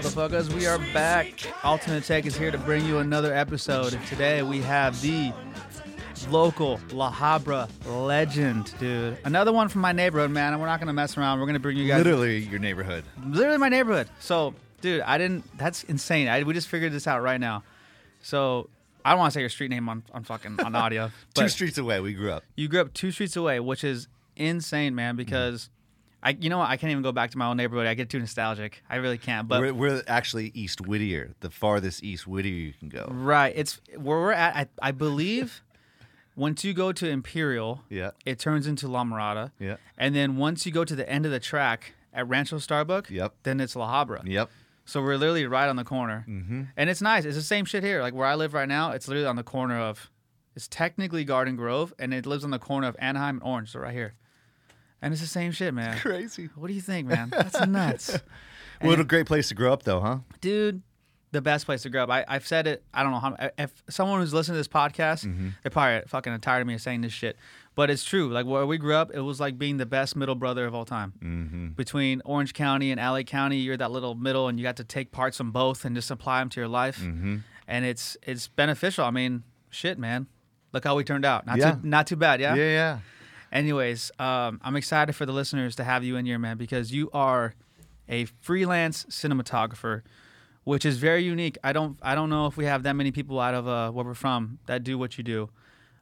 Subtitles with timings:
[0.00, 0.06] Yo!
[0.06, 0.54] What's up, motherfuckers?
[0.54, 1.34] We are back.
[1.62, 3.98] Alternate Tech is here to bring you another episode.
[4.08, 5.30] Today we have the
[6.30, 9.18] local La Habra legend, dude.
[9.24, 10.54] Another one from my neighborhood, man.
[10.54, 11.38] And we're not going to mess around.
[11.38, 11.98] We're going to bring you guys.
[12.02, 13.04] Literally your neighborhood.
[13.26, 14.08] Literally my neighborhood.
[14.20, 15.44] So, dude, I didn't.
[15.58, 16.28] That's insane.
[16.28, 17.62] I, we just figured this out right now.
[18.22, 18.70] So,
[19.04, 21.10] I don't want to say your street name on, on fucking on audio.
[21.34, 22.44] Two streets away, we grew up.
[22.56, 25.68] you grew up two streets away, which is insane, man, because.
[26.22, 26.68] I, you know what?
[26.68, 27.86] I can't even go back to my own neighborhood.
[27.86, 28.82] I get too nostalgic.
[28.90, 29.48] I really can't.
[29.48, 33.08] But we're, we're actually East Whittier, the farthest East Whittier you can go.
[33.10, 33.52] Right.
[33.56, 34.54] It's where we're at.
[34.82, 35.62] I, I believe
[36.36, 38.10] once you go to Imperial, Yeah.
[38.26, 39.52] it turns into La Mirada.
[39.58, 39.76] Yeah.
[39.96, 43.34] And then once you go to the end of the track at Rancho Starbuck, Yep.
[43.44, 44.22] then it's La Habra.
[44.26, 44.50] Yep.
[44.84, 46.24] So we're literally right on the corner.
[46.28, 46.62] Mm-hmm.
[46.76, 47.24] And it's nice.
[47.24, 48.02] It's the same shit here.
[48.02, 50.10] Like where I live right now, it's literally on the corner of,
[50.56, 53.70] it's technically Garden Grove, and it lives on the corner of Anaheim and Orange.
[53.72, 54.14] So right here.
[55.02, 55.98] And it's the same shit, man.
[55.98, 56.50] Crazy.
[56.54, 57.30] What do you think, man?
[57.30, 58.18] That's nuts.
[58.80, 60.18] What a great place to grow up, though, huh?
[60.40, 60.82] dude
[61.32, 63.82] the best place to grow up I, i've said it i don't know how if
[63.88, 65.22] someone who's listening to this podcast
[65.62, 67.36] they're probably fucking tired of me saying this shit
[67.76, 70.34] but it's true like where we grew up it was like being the best middle
[70.34, 71.68] brother of all time mm-hmm.
[71.68, 75.12] between orange county and la county you're that little middle and you got to take
[75.12, 77.36] parts from both and just apply them to your life mm-hmm.
[77.68, 80.26] and it's it's beneficial i mean shit man
[80.72, 81.72] look how we turned out not Yeah.
[81.72, 82.98] too not too bad yeah Yeah, yeah.
[83.52, 87.10] Anyways, um, I'm excited for the listeners to have you in here, man, because you
[87.12, 87.54] are
[88.08, 90.02] a freelance cinematographer,
[90.64, 91.58] which is very unique.
[91.64, 94.04] I don't, I don't know if we have that many people out of uh, where
[94.04, 95.50] we're from that do what you do.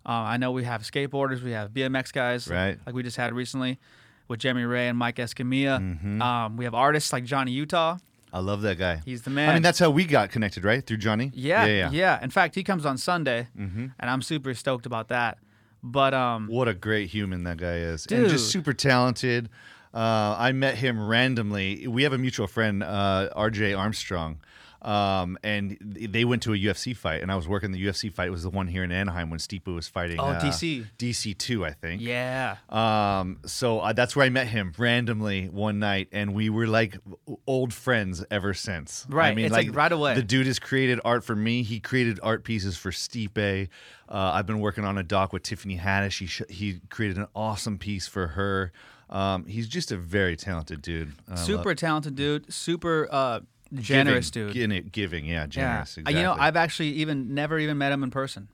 [0.07, 2.79] Uh, I know we have skateboarders, we have BMX guys, Right.
[2.87, 3.79] Like we just had recently
[4.27, 5.81] with Jeremy Ray and Mike Escamilla.
[5.81, 6.21] Mm-hmm.
[6.23, 7.97] Um, we have artists like Johnny Utah.
[8.31, 9.01] I love that guy.
[9.07, 9.49] He's the man.
[9.49, 10.85] I mean, that's how we got connected, right?
[10.87, 11.31] Through Johnny?
[11.35, 12.23] yeah, Yeah, yeah.
[12.23, 13.87] In fact, he comes on Sunday, Mm-hmm.
[13.99, 15.39] and I'm super stoked about that.
[15.83, 18.07] But um, What a great human that guy is.
[18.07, 19.49] And just super talented.
[19.95, 21.87] Uh, I met him randomly.
[21.89, 24.39] We have a mutual friend, uh, RJ Armstrong.
[24.81, 28.29] Um, and they went to a UFC fight, and I was working the UFC fight.
[28.29, 30.21] It was the one here in Anaheim when Stipe was fighting.
[30.21, 30.87] Oh, uh, DC.
[30.99, 32.01] DC two, I think.
[32.01, 36.67] yeah, Um, so uh, that's where I met him randomly one night, and we were
[36.69, 36.99] like
[37.47, 39.05] old friends ever since.
[39.09, 40.15] Right, I mean, it's like right away.
[40.15, 41.63] The dude has created art for me.
[41.65, 43.69] He created art pieces for Stipe.
[44.09, 46.19] Uh, I've been working on a doc with Tiffany Haddish.
[46.21, 48.73] He sh- he created an awesome piece for her.
[49.11, 51.15] Um, he's just a very talented dude.
[51.35, 53.41] Super talented dude, super uh,
[53.75, 54.55] generous giving, dude.
[54.55, 55.99] Giving, giving, yeah, Yeah, generous.
[55.99, 56.15] Uh, Exactly.
[56.21, 58.49] you know, I've actually even never even met him in person.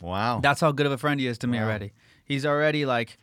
[0.00, 0.40] wow.
[0.40, 1.64] That's how good of a friend he is to me Wow.
[1.64, 1.92] already.
[2.24, 3.18] He's already like,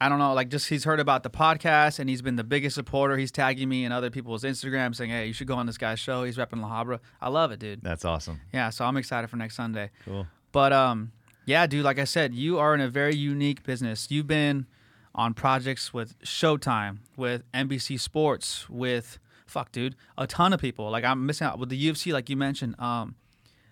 [0.00, 2.74] I don't know, like just he's heard about the podcast and he's been the biggest
[2.74, 3.16] supporter.
[3.18, 6.00] He's tagging me in other people's Instagram saying, "Hey, you should go on this guy's
[6.00, 6.24] show.
[6.24, 7.82] He's repping La Habra." I love it, dude.
[7.82, 8.40] that's awesome.
[8.52, 9.90] Yeah, so I'm excited for next Sunday.
[10.06, 10.26] Cool.
[10.52, 11.12] But um,
[11.44, 14.10] yeah, dude, like I said, you are in a very unique business.
[14.10, 14.64] You've been
[15.14, 19.18] on projects with Showtime, with NBC Sports, with
[19.50, 20.90] fuck, dude, a ton of people.
[20.90, 22.78] Like I'm missing out with the UFC, like you mentioned.
[22.78, 23.16] Um,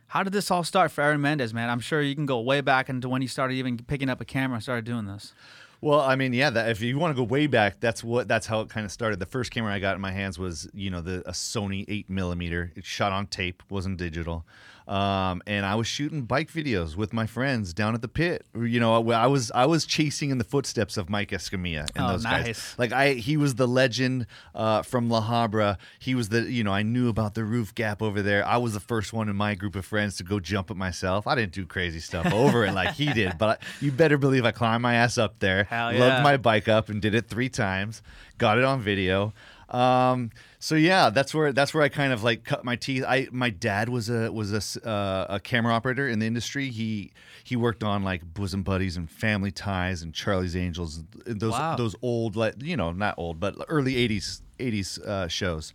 [0.09, 1.69] how did this all start for Aaron Mendez, man?
[1.69, 4.25] I'm sure you can go way back into when he started even picking up a
[4.25, 5.35] camera and started doing this.
[5.81, 6.51] Well, I mean, yeah.
[6.51, 8.91] That, if you want to go way back, that's what that's how it kind of
[8.93, 9.21] started.
[9.21, 12.11] The first camera I got in my hands was, you know, the a Sony eight
[12.11, 12.73] millimeter.
[12.75, 14.45] It shot on tape, wasn't digital,
[14.89, 18.45] um, and I was shooting bike videos with my friends down at the pit.
[18.57, 22.09] You know, I was I was chasing in the footsteps of Mike Escamilla and Oh,
[22.13, 22.47] those guys.
[22.47, 22.79] nice.
[22.79, 25.77] Like I, he was the legend uh, from La Habra.
[26.01, 28.45] He was the, you know, I knew about the roof gap over there.
[28.47, 31.27] I was the first one in my group of friends to go jump it myself.
[31.27, 34.53] I didn't do crazy stuff over it like he did, but you better believe I
[34.53, 36.01] climbed my ass up there, Hell yeah.
[36.01, 38.03] lugged my bike up, and did it three times.
[38.39, 39.35] Got it on video.
[39.69, 43.05] Um, so yeah, that's where that's where I kind of like cut my teeth.
[43.07, 46.71] I my dad was a was a uh, a camera operator in the industry.
[46.71, 47.13] He
[47.45, 51.05] he worked on like Bosom Buddies and Family Ties and Charlie's Angels.
[51.27, 51.77] Those Wow.
[51.77, 55.75] those old like you know not old but early 80s 80s uh, shows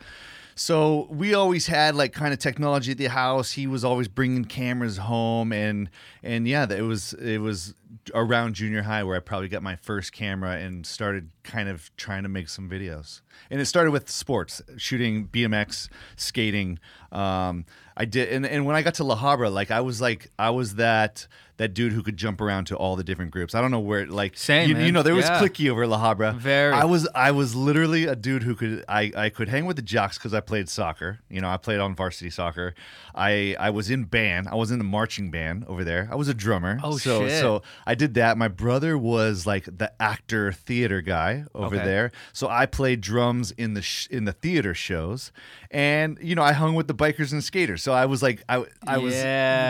[0.56, 3.52] so we always had like kind of technology at the house.
[3.52, 5.90] He was always bringing cameras home and
[6.22, 7.74] and yeah it was it was
[8.14, 12.24] around junior high where i probably got my first camera and started kind of trying
[12.24, 13.22] to make some videos.
[13.50, 16.80] And it started with sports shooting bmx skating.
[17.12, 17.66] Um,
[17.96, 20.50] i did and, and when i got to la habra like i was like i
[20.50, 21.28] was that
[21.58, 24.06] that dude who could jump around to all the different groups i don't know where
[24.08, 25.40] like Same, you, you know there was Yeah.
[25.40, 26.74] clicky over la habra Very.
[26.74, 29.82] i was I was literally a dude who could I, I could hang with the
[29.82, 31.20] jocks because I played soccer.
[31.30, 32.74] You know, I played on varsity soccer.
[33.16, 34.48] I I was in band.
[34.50, 36.10] I was in the marching band over there.
[36.12, 36.80] I was a drummer.
[36.84, 37.40] Oh, so, shit.
[37.40, 38.38] So I did that.
[38.38, 41.86] My brother was like the actor theater guy over Okay.
[41.86, 42.12] there.
[42.34, 45.32] So I played drums in the sh- in the theater shows,
[45.72, 47.84] and you know I hung with the bikers and skaters.
[47.84, 49.14] So I was like I I was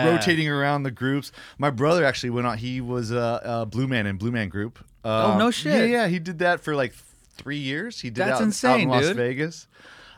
[0.06, 1.30] rotating around the groups.
[1.58, 2.56] My brother actually went on.
[2.58, 4.78] He was a, a Blue Man in Blue Man group.
[5.04, 5.74] Oh, no Um, shit.
[5.74, 6.94] Yeah, yeah, he did that for like
[7.36, 8.00] three years.
[8.00, 9.16] He did That's out, out insane, in Las dude.
[9.16, 9.66] Vegas.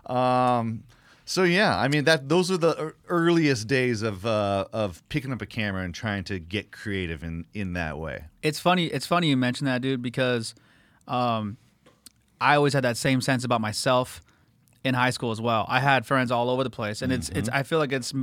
[0.07, 0.85] Um,
[1.25, 5.43] so yeah, I mean that those are the earliest days of uh, of picking up
[5.43, 8.25] a camera and trying to get creative in in that way.
[8.43, 8.87] It's funny.
[8.87, 10.55] It's funny you mentioned that, dude, because
[11.09, 11.57] um,
[12.41, 14.23] I always had that same sense about myself
[14.85, 15.67] in high school as well.
[15.69, 17.49] I had friends all over the place, and it's it's.
[17.49, 18.15] I feel like it's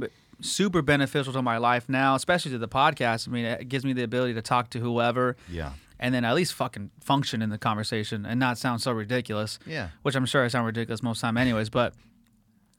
[0.44, 3.28] super beneficial to my life now, especially to the podcast.
[3.28, 5.36] I mean, it gives me the ability to talk to whoever.
[5.50, 5.72] Yeah.
[6.00, 9.58] And then at least fucking function in the conversation and not sound so ridiculous.
[9.66, 9.90] Yeah.
[10.02, 11.70] Which I'm sure I sound ridiculous most of the time, anyways.
[11.70, 11.94] But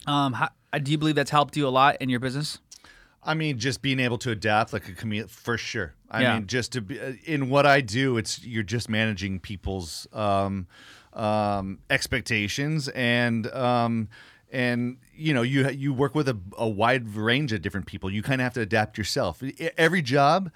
[0.06, 0.50] um, how,
[0.82, 2.58] do you believe that's helped you a lot in your business?
[3.22, 5.94] I mean, just being able to adapt like a chameleon for sure.
[6.10, 6.34] I Yeah.
[6.34, 10.66] mean, just to be uh, in what I do, it's you're just managing people's um,
[11.14, 14.08] um, expectations and um,
[14.54, 18.10] and you know you you work with a, a wide range of different people.
[18.10, 19.42] You kind of have to adapt yourself.
[19.76, 20.50] Every job,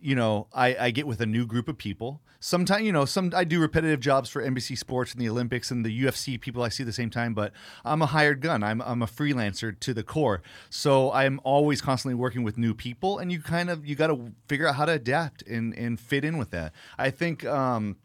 [0.00, 2.20] you know, I, I get with a new group of people.
[2.40, 5.86] Sometimes, you know, some I do repetitive jobs for NBC Sports and the Olympics and
[5.86, 7.52] the UFC people I see the same time, but
[7.84, 8.64] I'm a hired gun.
[8.64, 10.42] I'm I'm a freelancer to the core.
[10.68, 14.32] So I'm always constantly working with new people and you kind of you got to
[14.48, 16.72] figure out how to adapt and and fit in with that.
[16.98, 17.96] I think um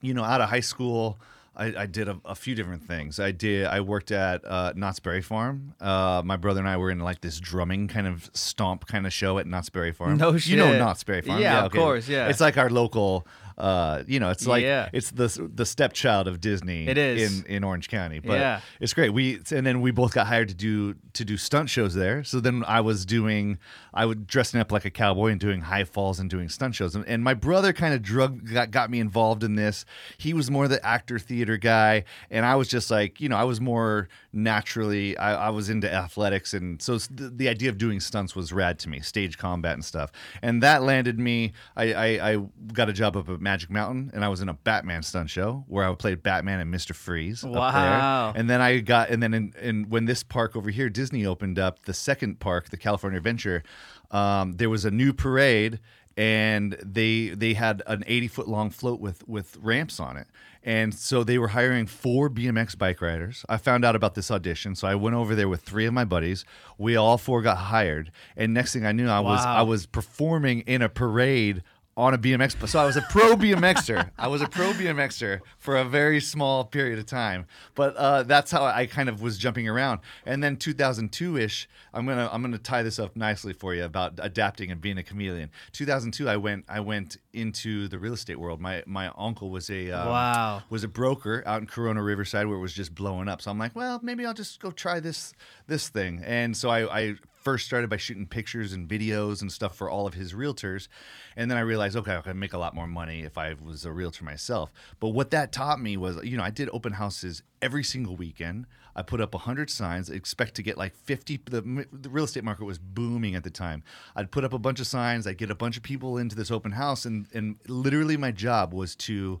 [0.00, 1.18] you know, out of high school,
[1.56, 3.20] I, I did a, a few different things.
[3.20, 3.66] I did.
[3.66, 5.74] I worked at uh, Knott's Berry Farm.
[5.80, 9.12] Uh, my brother and I were in like this drumming kind of stomp kind of
[9.12, 10.16] show at Knott's Berry Farm.
[10.16, 10.50] No shit.
[10.50, 10.78] You know.
[10.78, 11.40] Knott's Berry Farm?
[11.40, 12.28] Yeah, of course, yeah.
[12.28, 13.26] It's like our local.
[13.56, 14.88] Uh, you know, it's like Yeah.
[14.92, 16.88] it's the the stepchild of Disney.
[16.88, 17.40] It is.
[17.40, 18.60] in in Orange County, but Yeah.
[18.80, 19.10] it's great.
[19.10, 22.24] We and then we both got hired to do to do stunt shows there.
[22.24, 23.58] So then I was doing,
[23.92, 26.96] I was dressing up like a cowboy and doing high falls and doing stunt shows.
[26.96, 29.84] And, and my brother kind of drug got, got me involved in this.
[30.18, 33.44] He was more the actor theater guy, and I was just like, you know, I
[33.44, 35.16] was more naturally.
[35.16, 38.78] I, I was into athletics, and so the, the idea of doing stunts was rad
[38.80, 40.12] to me, stage combat and stuff.
[40.42, 41.52] And that landed me.
[41.76, 44.54] I, I, I got a job up at Magic Mountain, and I was in a
[44.54, 47.42] Batman stunt show where I played Batman and Mister Freeze.
[47.44, 47.60] up there.
[47.60, 48.32] Wow.
[48.34, 51.58] And then I got, and then in, in when this park over here, Disney opened
[51.58, 53.62] up the second park, the California Adventure.
[54.10, 55.80] Um, there was a new parade,
[56.16, 60.26] and they they had an eighty foot long float with with ramps on it.
[60.66, 63.44] And so they were hiring four BMX bike riders.
[63.50, 66.06] I found out about this audition, so I went over there with three of my
[66.06, 66.46] buddies.
[66.78, 70.60] We all four got hired, and next thing I knew, I was I was performing
[70.60, 71.62] in a parade
[71.96, 72.68] on a BMX.
[72.68, 74.10] So I was a pro BMXer.
[74.18, 77.46] I was a pro BMXer for a very small period of time.
[77.74, 80.00] But uh, that's how I kind of was jumping around.
[80.26, 84.14] And then 2002 ish, I'm gonna I'm gonna tie this up nicely for you about
[84.20, 85.50] adapting and being a chameleon.
[85.72, 88.60] 2002, I went I went into the real estate world.
[88.60, 90.62] My my uncle was a um, Wow.
[90.70, 93.40] was a broker out in Corona Riverside where it was just blowing up.
[93.40, 95.32] So I'm like, well, maybe I'll just go try this
[95.68, 96.22] this thing.
[96.24, 97.14] And so I, I
[97.44, 100.88] first started by shooting pictures and videos and stuff for all of his realtors,
[101.36, 103.84] and then I realized, okay, I could make a lot more money if I was
[103.84, 104.72] a realtor myself.
[104.98, 108.66] But what that taught me was, you know, I did open houses every single weekend.
[108.96, 111.42] I put up 100 signs, expect to get like 50.
[111.44, 113.82] The, the real estate market was booming at the time.
[114.16, 116.50] I'd put up a bunch of signs, I'd get a bunch of people into this
[116.50, 119.40] open house, and, and literally my job was to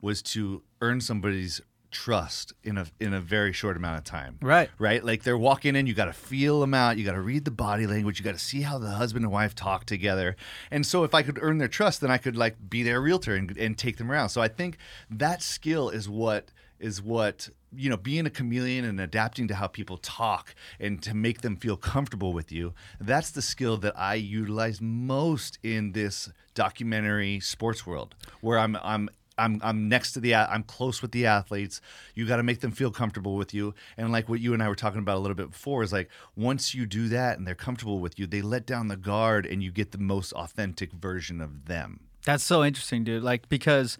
[0.00, 1.62] was to earn somebody's
[1.94, 4.36] trust in a in a very short amount of time.
[4.42, 4.68] Right.
[4.78, 5.02] Right?
[5.02, 7.50] Like they're walking in, you got to feel them out, you got to read the
[7.50, 10.36] body language, you got to see how the husband and wife talk together.
[10.70, 13.34] And so if I could earn their trust, then I could like be their realtor
[13.34, 14.28] and, and take them around.
[14.30, 14.76] So I think
[15.08, 19.66] that skill is what is what you know being a chameleon and adapting to how
[19.66, 24.14] people talk and to make them feel comfortable with you that's the skill that i
[24.14, 29.08] utilize most in this documentary sports world where i'm i'm
[29.38, 31.80] I'm I'm next to the I'm close with the athletes.
[32.14, 33.74] You got to make them feel comfortable with you.
[33.96, 36.08] And like what you and I were talking about a little bit before is like
[36.36, 39.62] once you do that and they're comfortable with you, they let down the guard and
[39.62, 42.00] you get the most authentic version of them.
[42.24, 43.22] That's so interesting, dude.
[43.22, 43.98] Like because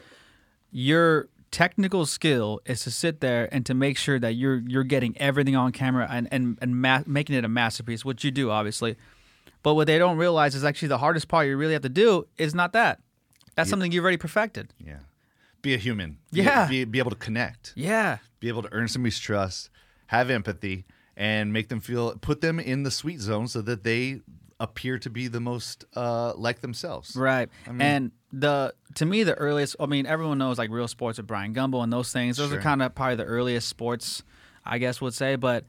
[0.71, 5.17] your technical skill is to sit there and to make sure that you're you're getting
[5.19, 8.97] everything on camera and and and ma- making it a masterpiece, which you do obviously.
[9.63, 12.27] But what they don't realize is actually the hardest part you really have to do
[12.37, 13.01] is not that.
[13.55, 14.75] That's something you've already perfected.
[14.79, 14.99] Yeah.
[15.65, 16.19] Be a human.
[16.33, 16.69] Be- Yeah.
[16.69, 17.73] Be, be able to connect.
[17.75, 18.19] Yeah.
[18.39, 19.71] Be able to earn somebody's trust,
[20.07, 20.85] have empathy,
[21.17, 24.21] and make them feel put them in the sweet zone so that they
[24.61, 27.17] appear to be the most uh, like themselves.
[27.17, 27.49] Right.
[27.67, 31.55] and the to me the earliest I mean everyone knows like real sports with Bryant
[31.57, 32.37] Gumbel and those things.
[32.37, 32.59] Those Sure.
[32.59, 34.23] are kind of probably the earliest sports
[34.65, 35.65] I guess would say, but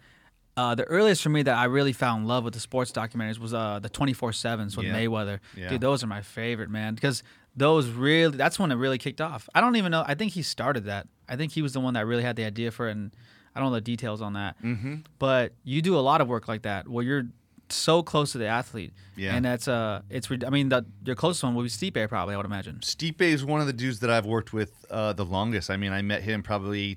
[0.57, 3.37] uh, the earliest for me that I really found in love with the sports documentaries
[3.39, 4.95] was uh, the 24/7s with Yeah.
[4.95, 5.39] Mayweather.
[5.55, 5.67] Yeah.
[5.69, 7.23] Dude, those are my favorite, man, because
[7.55, 9.47] those really that's when it really kicked off.
[9.55, 10.03] I don't even know.
[10.05, 11.07] I think he started that.
[11.27, 13.11] I think he was the one that really had the idea for it and
[13.55, 14.61] I don't know the details on that.
[14.61, 14.95] Mm-hmm.
[15.17, 17.27] But you do a lot of work like that where you're
[17.69, 18.93] so close to the athlete.
[19.15, 19.35] Yeah.
[19.35, 20.29] And that's uh, it's.
[20.31, 22.33] I mean, the your closest one would be Stipe, probably.
[22.33, 22.79] I would imagine.
[22.81, 25.69] Stipe is one of the dudes that I've worked with uh, the longest.
[25.69, 26.95] I mean, I met him probably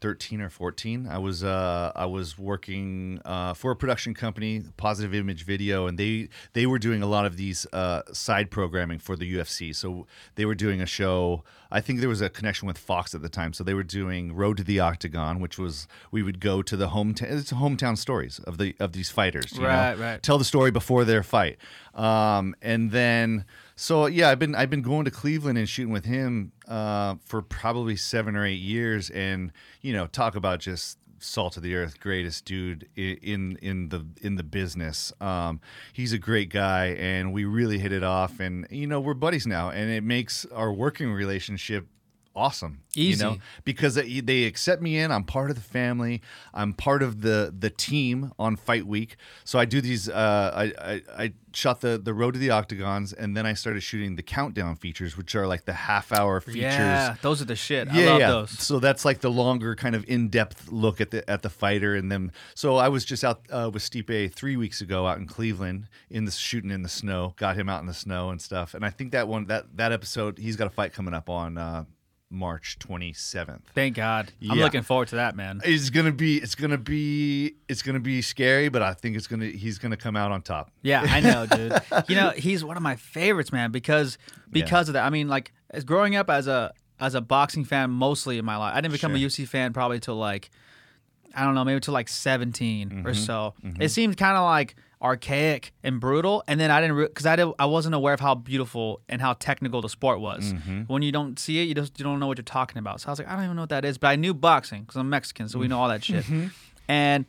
[0.00, 1.08] 2013 or 14.
[1.08, 5.98] I was uh, I was working uh, for a production company, Positive Image Video, and
[5.98, 9.74] they they were doing a lot of these uh, side programming for the UFC.
[9.74, 11.44] So they were doing a show.
[11.70, 13.52] I think there was a connection with Fox at the time.
[13.52, 16.88] So they were doing Road to the Octagon, which was we would go to the
[16.88, 17.30] hometown.
[17.30, 19.52] It's hometown stories of the of these fighters.
[19.52, 19.68] you know?
[19.68, 20.22] Right, right.
[20.22, 21.58] tell the story before their fight.
[21.94, 26.06] Um, and then so yeah, I've been I've been going to Cleveland and shooting with
[26.06, 29.52] him uh, for probably seven or eight years, and
[29.82, 34.36] you know talk about just salt of the earth, greatest dude in in the in
[34.36, 35.12] the business.
[35.20, 35.60] Um,
[35.92, 39.46] he's a great guy, and we really hit it off, and you know we're buddies
[39.46, 41.86] now, and it makes our working relationship
[42.36, 42.82] awesome.
[42.94, 43.24] Easy.
[43.24, 45.10] you know, because they accept me in.
[45.10, 46.22] I'm part of the family.
[46.54, 49.16] I'm part of the the team on Fight Week.
[49.44, 50.08] So I do these.
[50.08, 53.82] Uh, I, I I shot the the Road to the Octagons, and then I started
[53.82, 56.62] shooting the countdown features, which are like the half hour features.
[56.62, 57.88] Yeah, those are the shit.
[57.92, 58.28] Yeah, I love yeah.
[58.28, 58.50] those.
[58.50, 62.12] So that's like the longer, kind of in-depth look at the at the fighter, and
[62.12, 62.32] then.
[62.54, 66.24] So I was just out uh, with Stipe three weeks ago out in Cleveland in
[66.24, 67.34] the shooting in the snow.
[67.36, 68.74] Got him out in the snow and stuff.
[68.74, 71.58] And I think that one that that episode, he's got a fight coming up on
[71.58, 71.84] uh,
[72.30, 73.60] March 27th.
[73.74, 74.32] Thank God.
[74.50, 75.60] I'm looking forward to that, man.
[75.64, 79.46] It's gonna be it's gonna be it's gonna be scary, but I think it's gonna
[79.46, 80.70] he's gonna come out on top.
[80.82, 81.72] Yeah, I know, dude.
[82.08, 84.18] you know, he's one of my favorites, man, because
[84.50, 85.04] because of that.
[85.04, 88.56] I mean, like as growing up as a as a boxing fan mostly in my
[88.56, 88.74] life.
[88.74, 89.28] I didn't become a Sure.
[89.28, 90.50] UFC fan probably till like
[91.34, 93.06] I don't know, maybe till like 17 Mm-hmm.
[93.06, 93.54] or so.
[93.78, 97.48] It seemed kind of like archaic and brutal, and then I didn't because I did,
[97.58, 100.52] I wasn't aware of how beautiful and how technical the sport was.
[100.52, 100.82] Mm-hmm.
[100.82, 103.00] When you don't see it, you just you don't know what you're talking about.
[103.00, 104.82] So I was like, I don't even know what that is, but I knew boxing
[104.82, 106.24] because I'm Mexican, so we know all that shit.
[106.24, 106.46] Mm-hmm.
[106.88, 107.26] And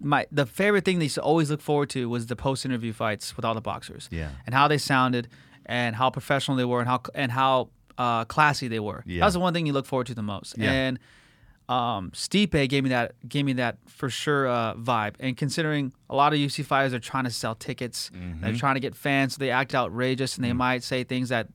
[0.00, 2.92] my the favorite thing they used to always look forward to was the post interview
[2.92, 4.30] fights with all the boxers Yeah.
[4.46, 5.28] and how they sounded
[5.66, 9.02] and how professional they were and how and how uh, classy they were.
[9.06, 9.20] Yeah.
[9.20, 10.56] That was the one thing you look forward to the most.
[10.56, 10.70] Yeah.
[10.70, 10.98] And
[11.68, 15.14] um, Stipe gave me that gave me that for sure uh, vibe.
[15.20, 18.40] And considering a lot of UFC fighters are trying to sell tickets, Mm-hmm.
[18.42, 21.48] they're trying to get fans, so they act outrageous and they might say things that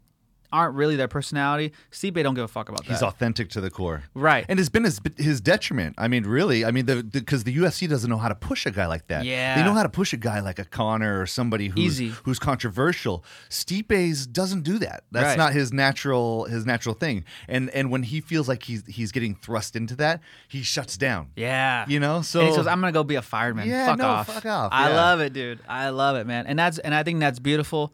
[0.53, 1.73] aren't really their personality.
[1.91, 2.91] Stipe don't give a fuck about that.
[2.91, 4.45] He's authentic to the core, Right.
[4.47, 5.95] And it's been his his detriment.
[5.97, 6.63] I mean, really.
[6.63, 9.25] I mean, the because the, UFC doesn't know how to push a guy like that.
[9.25, 9.55] Yeah.
[9.55, 12.07] they know how to push a guy like a Conor or somebody who's Easy.
[12.23, 13.23] who's controversial.
[13.49, 15.03] Stipe's doesn't do that.
[15.11, 15.37] That's Right.
[15.37, 17.25] not his natural his natural thing.
[17.47, 21.29] And and when he feels like he's he's getting thrust into that, he shuts down.
[21.35, 21.85] Yeah.
[21.87, 24.27] You know, so he says, "I'm gonna go be a fireman." Yeah, fuck no, off.
[24.27, 24.95] fuck off, I yeah.
[24.95, 25.59] love it, dude.
[25.67, 26.45] I love it, man.
[26.47, 27.93] And that's and I think that's beautiful.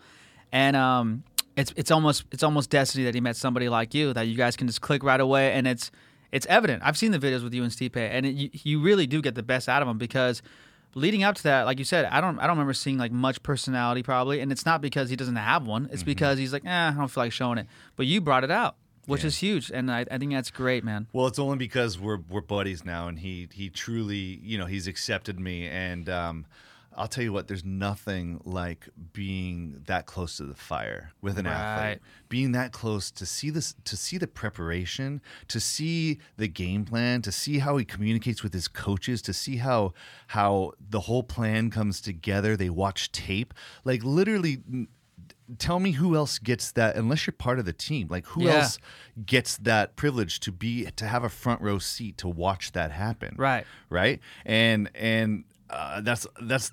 [0.51, 1.23] And um,
[1.59, 4.55] it's it's almost it's almost destiny that he met somebody like you that you guys
[4.55, 5.91] can just click right away, and it's
[6.31, 6.81] it's evident.
[6.85, 9.35] I've seen the videos with you and Stipe, and it, you, you really do get
[9.35, 10.41] the best out of him because.
[10.95, 13.43] Leading up to that, like you said, I don't I don't remember seeing like much
[13.43, 15.87] personality probably, and it's not because he doesn't have one.
[15.91, 17.67] It's because he's like, eh, I don't feel like showing it.
[17.95, 18.75] But you brought it out,
[19.05, 19.27] which Yeah.
[19.27, 21.05] is huge, and I, I think that's great, man.
[21.13, 24.87] Well, it's only because we're we're buddies now, and he he truly, you know, he's
[24.87, 26.47] accepted me, and um,
[26.98, 31.46] I'll tell you what, there's nothing like being that close to the fire with an
[31.46, 31.53] Right.
[31.53, 36.86] athlete, being that close to see this, to see the preparation, to see the game
[36.86, 39.93] plan, to see how he communicates with his coaches, to see how
[40.27, 42.58] how the whole plan comes together.
[42.58, 43.53] They watch tape,
[43.84, 44.63] like literally.
[45.58, 48.08] Tell me who else gets that unless you're part of the team.
[48.08, 48.58] Like who Yeah.
[48.58, 48.77] else
[49.25, 53.34] gets that privilege to be to have a front row seat to watch that happen
[53.36, 53.65] Right.
[53.89, 56.71] right and and uh, that's that's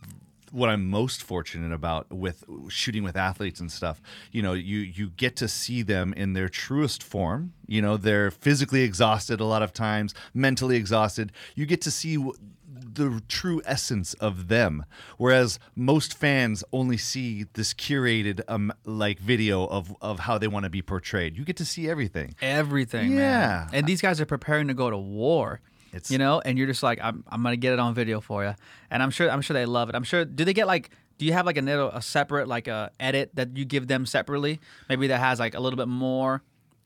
[0.53, 4.00] what i'm most fortunate about with shooting with athletes and stuff
[4.31, 8.31] you know you you get to see them in their truest form you know they're
[8.31, 12.33] physically exhausted a lot of times mentally exhausted you get to see w-
[12.69, 14.85] the true essence of them
[15.19, 20.65] whereas most fans only see this curated um like video of of how they want
[20.65, 23.11] to be portrayed you get to see everything everything.
[23.11, 23.67] Yeah.
[23.67, 23.69] man.
[23.73, 25.61] and these guys are preparing to go to war.
[25.97, 28.45] It's- you know, and you're just like, I'm, I'm gonna get it on video for
[28.45, 28.55] you,
[28.91, 29.95] and I'm sure, I'm sure they love it.
[29.95, 30.25] I'm sure.
[30.25, 30.91] Do they get like?
[31.19, 34.61] Do you have like a a separate like a edit that you give them separately?
[34.88, 36.43] Maybe that has like a little bit more.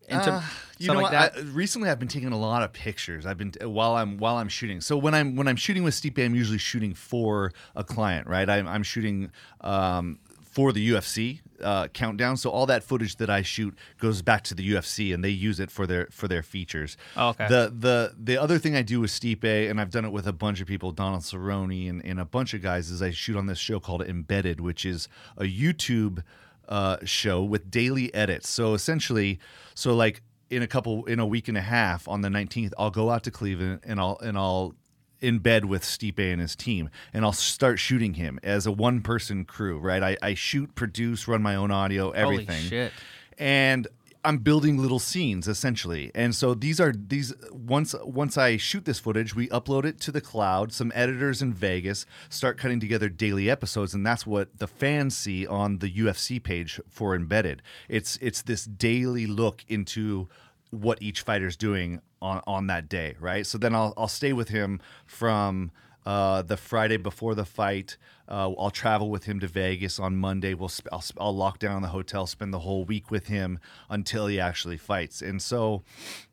[0.08, 0.42] Into Uh,
[0.78, 1.12] you know, like what?
[1.12, 1.36] that.
[1.36, 3.26] I, recently I've been taking a lot of pictures.
[3.26, 4.80] I've been while I'm while I'm shooting.
[4.80, 8.48] So when I'm when I'm shooting with Stipe, I'm usually shooting for a client, right?
[8.48, 9.30] I'm, I'm shooting
[9.62, 12.36] um, for the UFC uh, countdown.
[12.36, 15.60] So all that footage that I shoot goes back to the UFC, and they use
[15.60, 16.96] it for their for their features.
[17.16, 17.48] Oh, okay.
[17.48, 20.32] The the the other thing I do with Stipe, and I've done it with a
[20.32, 23.46] bunch of people, Donald Cerrone and, and a bunch of guys, is I shoot on
[23.46, 26.22] this show called Embedded, which is a YouTube
[26.68, 28.48] uh, show with daily edits.
[28.48, 29.38] So essentially,
[29.74, 32.90] so like in a couple in a week and a half on the 19th, I'll
[32.90, 34.74] go out to Cleveland and I'll and I'll
[35.22, 39.44] embed with Stipe and his team, and I'll start shooting him as a one person
[39.44, 39.78] crew.
[39.78, 42.56] Right, I, I shoot, produce, run my own audio, everything.
[42.56, 42.92] Holy shit.
[43.38, 43.88] And
[44.24, 46.10] I'm building little scenes essentially.
[46.14, 50.12] And so these are these once once I shoot this footage, we upload it to
[50.12, 50.72] the cloud.
[50.72, 55.46] Some editors in Vegas start cutting together daily episodes and that's what the fans see
[55.46, 57.62] on the UFC page for Embedded.
[57.88, 60.28] It's it's this daily look into
[60.70, 63.46] what each fighter's doing on on that day, right?
[63.46, 65.70] So then I'll I'll stay with him from
[66.06, 67.96] uh, the Friday before the fight.
[68.30, 70.54] Uh, I'll travel with him to Vegas on Monday.
[70.54, 73.58] We'll sp- I'll, I'll lock down the hotel, spend the whole week with him
[73.88, 75.20] until he actually fights.
[75.22, 75.82] And so,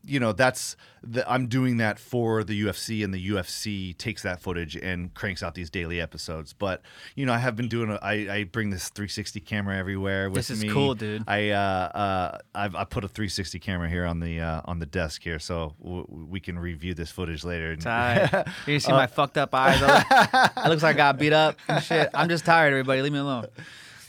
[0.04, 4.42] you know, that's the, I'm doing that for the UFC, and the UFC takes that
[4.42, 6.54] footage and cranks out these daily episodes.
[6.54, 6.82] But
[7.16, 7.89] you know, I have been doing.
[7.92, 10.39] A, I, I bring this 360 camera everywhere with me.
[10.39, 10.70] This is me.
[10.70, 11.24] cool, dude.
[11.27, 14.86] I uh, uh, I've I put a 360 camera here on the uh, on the
[14.86, 17.74] desk here, so w- we can review this footage later.
[17.74, 18.44] You Uh,
[18.80, 19.80] see my fucked up eyes?
[19.82, 22.10] it looks like I got beat up shit.
[22.13, 23.01] I'm just tired, everybody.
[23.01, 23.48] Leave me alone.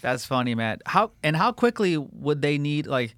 [0.01, 0.83] That's funny, Matt.
[0.87, 3.15] How and how quickly would they need like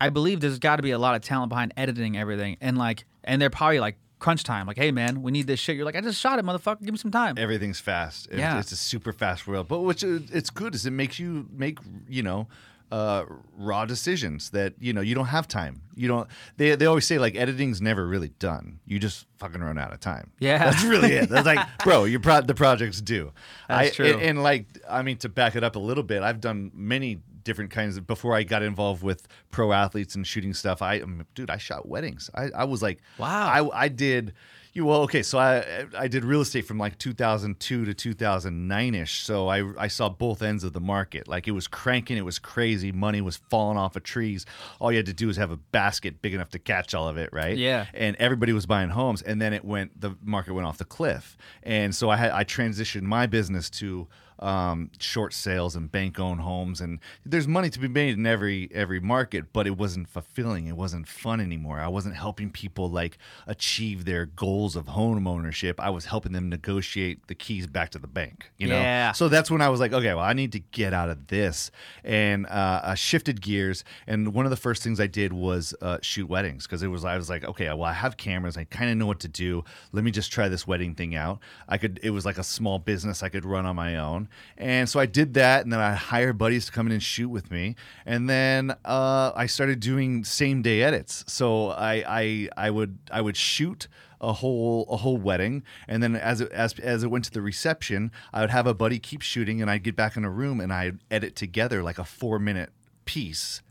[0.00, 3.04] I believe there's got to be a lot of talent behind editing everything and like
[3.24, 4.66] and they're probably like crunch time.
[4.66, 5.76] Like, hey man, we need this shit.
[5.76, 6.82] You're like, I just shot it, motherfucker.
[6.82, 7.36] Give me some time.
[7.38, 8.28] everything's fast.
[8.32, 8.58] Yeah.
[8.58, 9.68] it's a super fast world.
[9.68, 12.48] But which uh, it's good is it makes you make you know
[12.92, 13.24] uh,
[13.56, 15.82] raw decisions that you know you don't have time.
[15.94, 16.28] You don't.
[16.56, 18.80] They they always say like editing's never really done.
[18.86, 20.30] You just fucking run out of time.
[20.38, 20.58] Yeah.
[20.58, 21.28] that's really it.
[21.28, 23.32] That's like, bro, your pro- the project's due.
[23.68, 24.06] That's I, true.
[24.06, 27.20] And, and, like, I mean, to back it up a little bit, I've done many
[27.44, 30.82] different kinds of before I got involved with pro athletes and shooting stuff.
[30.82, 31.02] I,
[31.34, 32.28] dude, I shot weddings.
[32.34, 33.48] I, I was like, Wow.
[33.48, 34.32] I, I did.
[34.76, 35.22] You well, okay.
[35.22, 39.22] So I I did real estate from like 2002 to 2009 ish.
[39.22, 41.26] So I I saw both ends of the market.
[41.26, 42.92] Like it was cranking, it was crazy.
[42.92, 44.44] Money was falling off of trees.
[44.78, 47.16] All you had to do was have a basket big enough to catch all of
[47.16, 47.56] it, right?
[47.56, 47.86] Yeah.
[47.94, 49.98] And everybody was buying homes, and then it went.
[49.98, 54.08] The market went off the cliff, and so I had I transitioned my business to
[54.38, 58.68] um, short sales and bank owned homes and there's money to be made in every
[58.72, 60.66] every market but it wasn't fulfilling.
[60.66, 61.80] It wasn't fun anymore.
[61.80, 66.48] I wasn't helping people like achieve their goals of home ownership i was helping them
[66.48, 68.76] negotiate the keys back to the bank you know?
[68.76, 69.12] Yeah.
[69.12, 71.70] so that's when i was like okay well i need to get out of this.
[72.04, 75.98] And uh, i shifted gears and one of the first things i did was uh,
[76.02, 78.56] shoot weddings because it was i was like okay well i have cameras.
[78.56, 79.64] I kind of know what to do.
[79.92, 81.40] Let me just try this wedding thing out.
[81.68, 84.25] I could it was like a small business i could run on my own
[84.56, 87.28] and so I did that, and then I hired buddies to come in and shoot
[87.28, 91.24] with me, and then uh, I started doing same day edits.
[91.26, 93.88] So I, I I would I would shoot
[94.20, 97.42] a whole a whole wedding, and then as it as as it went to the
[97.42, 100.60] reception, I would have a buddy keep shooting, and I'd get back in a room
[100.60, 102.70] and I'd edit together like a four minute
[103.04, 103.62] piece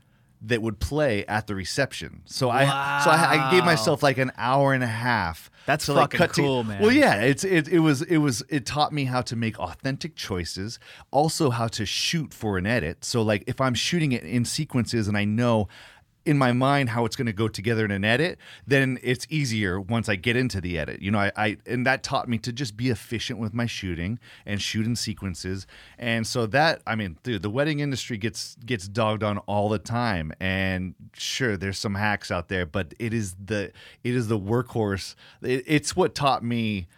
[0.46, 2.22] that would play at the reception.
[2.24, 2.64] So I
[3.04, 5.50] so I, I gave myself like an hour and a half.
[5.66, 6.80] That's to, like, fucking to- cool, man.
[6.80, 10.14] Well, yeah, it's it, it was it was it taught me how to make authentic
[10.14, 10.78] choices,
[11.10, 13.04] also how to shoot for an edit.
[13.04, 15.68] So like if I'm shooting it in sequences and I know
[16.26, 19.80] in my mind how it's going to go together in an edit, then it's easier
[19.80, 21.00] once I get into the edit.
[21.00, 24.18] You know, I, I and that taught me to just be efficient with my shooting
[24.44, 25.66] and shoot in sequences.
[25.98, 29.78] And so that I mean, dude, the wedding industry gets gets dogged on all the
[29.78, 30.32] time.
[30.40, 33.72] And sure, there's some hacks out there, but it is the
[34.04, 35.14] it is the workhorse.
[35.42, 36.88] It, it's what taught me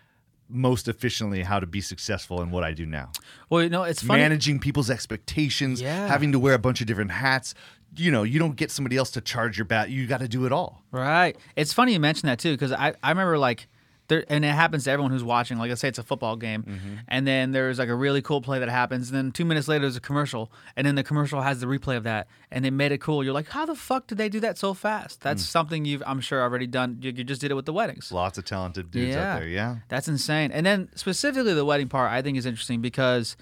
[0.50, 3.12] most efficiently how to be successful in what I do now.
[3.50, 4.22] Well, you know, it's funny.
[4.22, 6.06] Managing people's expectations, Yeah.
[6.08, 7.52] having to wear a bunch of different hats.
[7.96, 9.90] You know, you don't get somebody else to charge your bat.
[9.90, 10.82] You got to do it all.
[10.92, 11.36] Right.
[11.56, 13.66] It's funny you mention that too, because I, I remember like
[14.08, 15.58] there and it happens to everyone who's watching.
[15.58, 16.94] Like let's say it's a football game, Mm-hmm.
[17.08, 19.82] and then there's like a really cool play that happens, and then two minutes later
[19.82, 22.90] there's a commercial, and then the commercial has the replay of that, and they made
[22.92, 23.22] it cool.
[23.24, 25.20] You're like, how the fuck did they do that so fast?
[25.20, 25.46] That's Mm.
[25.46, 26.98] something you've I'm sure already done.
[27.02, 28.10] You, you just did it with the weddings.
[28.12, 29.48] Lots of talented dudes out there.
[29.48, 29.76] Yeah.
[29.88, 30.52] That's insane.
[30.52, 33.36] And then specifically the wedding part, I think is interesting because,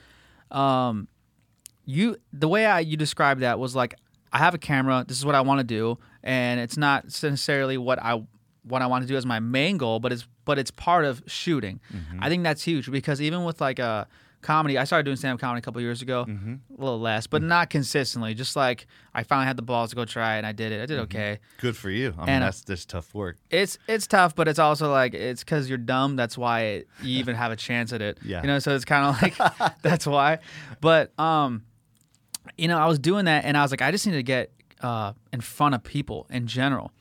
[0.51, 1.09] um,
[1.85, 3.95] you the way I you described that was like
[4.37, 5.03] I have a camera.
[5.09, 8.23] This is what I want to do, and it's not necessarily what I
[8.65, 11.23] what I want to do as my main goal, but it's but it's part of
[11.27, 11.81] shooting.
[11.91, 12.19] Mm-hmm.
[12.23, 14.07] I think that's huge because even with like a
[14.43, 16.57] comedy, I started doing stand up comedy a couple years ago, mm-hmm.
[16.79, 17.49] a little less, but mm-hmm.
[17.49, 18.35] not consistently.
[18.35, 20.83] Just like I finally had the balls to go try it, and I did it.
[20.83, 21.39] I did okay.
[21.59, 22.13] Good for you.
[22.19, 23.39] I mean, And, uh, that's just tough work.
[23.51, 26.15] It's it's tough, but it's also like it's because you're dumb.
[26.15, 28.19] That's why it, you even have a chance at it.
[28.27, 28.43] Yeah.
[28.43, 30.41] You know, so it's kind of like that's why.
[30.81, 31.63] But um,
[32.57, 34.51] you know, I was doing that, and I was like, I just need to get
[34.83, 36.93] uh in front of people in general,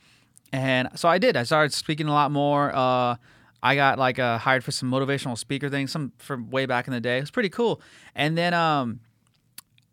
[0.52, 1.36] and so I did.
[1.36, 2.74] I started speaking a lot more.
[2.74, 3.16] Uh,
[3.62, 6.92] I got like uh, hired for some motivational speaker things, some from way back in
[6.92, 7.18] the day.
[7.18, 7.80] It was pretty cool.
[8.14, 9.00] And then um,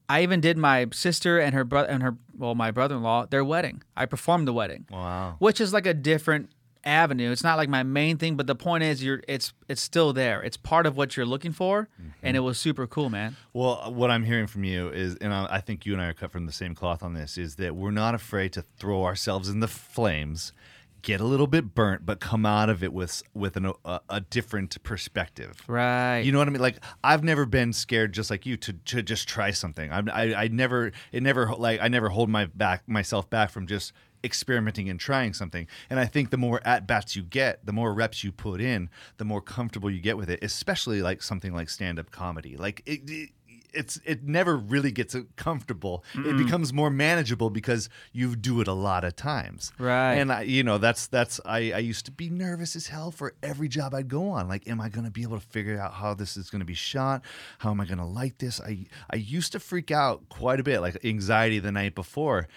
[0.08, 3.82] I even did my sister and her brother and her well, my brother-in-law their wedding.
[3.98, 5.36] I performed the wedding Wow.
[5.40, 6.50] which is like a different
[6.84, 7.32] avenue.
[7.32, 10.42] It's not like my main thing, but the point is, you're it's it's still there.
[10.42, 12.36] It's part of what you're looking for, and mm-hmm.
[12.36, 13.36] it was super cool, man.
[13.54, 16.14] Well, what I'm hearing from you is, and I I think you and I are
[16.14, 19.50] cut from the same cloth on this, is that we're not afraid to throw ourselves
[19.50, 20.54] in the flames,
[21.02, 24.22] get a little bit burnt, but come out of it with with an, a, a
[24.22, 25.62] different perspective.
[25.68, 26.22] Right.
[26.22, 26.62] You know what I mean?
[26.62, 29.92] Like I've never been scared, just like you, to, to just try something.
[29.92, 33.68] I, I I never it never like I never hold my back myself back from
[33.68, 35.68] just experimenting and trying something.
[35.90, 38.90] And I think the more at bats you get, the more reps you put in,
[39.18, 40.44] the more comfortable you get with it.
[40.44, 42.58] Especially like something like stand up comedy.
[42.58, 43.30] Like it, it
[43.74, 46.04] it's it never really gets comfortable.
[46.14, 46.38] It mm.
[46.38, 49.72] becomes more manageable because you do it a lot of times.
[49.78, 50.14] Right.
[50.14, 53.34] And I, you know, that's that's I, I used to be nervous as hell for
[53.42, 54.48] every job I'd go on.
[54.48, 56.66] Like, am I going to be able to figure out how this is going to
[56.66, 57.24] be shot?
[57.60, 58.62] How am I going to light this?
[58.62, 62.48] I I used to freak out quite a bit, like anxiety the night before,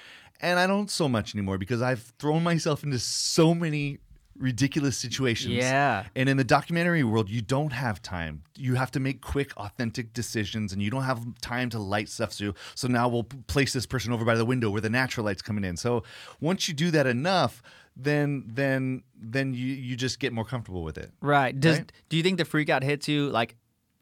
[0.40, 3.98] and I don't so much anymore because I've thrown myself into so many
[4.38, 5.54] ridiculous situations.
[5.54, 6.04] Yeah.
[6.14, 8.42] And in the documentary world, you don't have time.
[8.56, 12.32] You have to make quick, authentic decisions, and you don't have time to light stuff.
[12.32, 15.42] So, so now we'll place this person over by the window where the natural light's
[15.42, 15.76] coming in.
[15.76, 16.02] So
[16.40, 17.62] once you do that enough,
[17.96, 21.12] then then then you you just get more comfortable with it.
[21.22, 21.58] Right.
[21.58, 21.92] Does Right?
[22.10, 23.56] do you think the freak out hits you like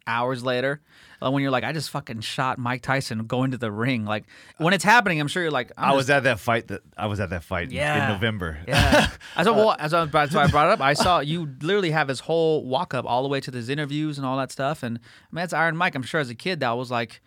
[0.07, 0.81] hours later?
[1.23, 4.05] Uh, when you're like, I just fucking shot Mike Tyson going to the ring.
[4.05, 4.25] Like
[4.59, 7.07] when it's happening, I'm sure you're like, I just- was at that fight that I
[7.07, 8.07] was at that fight Yeah.
[8.09, 8.59] in November.
[8.69, 9.11] Yeah.
[9.37, 10.81] As I, well, uh, as I, that's why I brought it up.
[10.81, 14.19] I saw you literally have his whole walk up all the way to his interviews
[14.19, 14.83] and all that stuff.
[14.83, 15.01] And I
[15.35, 15.95] mean, that's Iron Mike.
[15.95, 17.21] I'm sure as a kid that was like,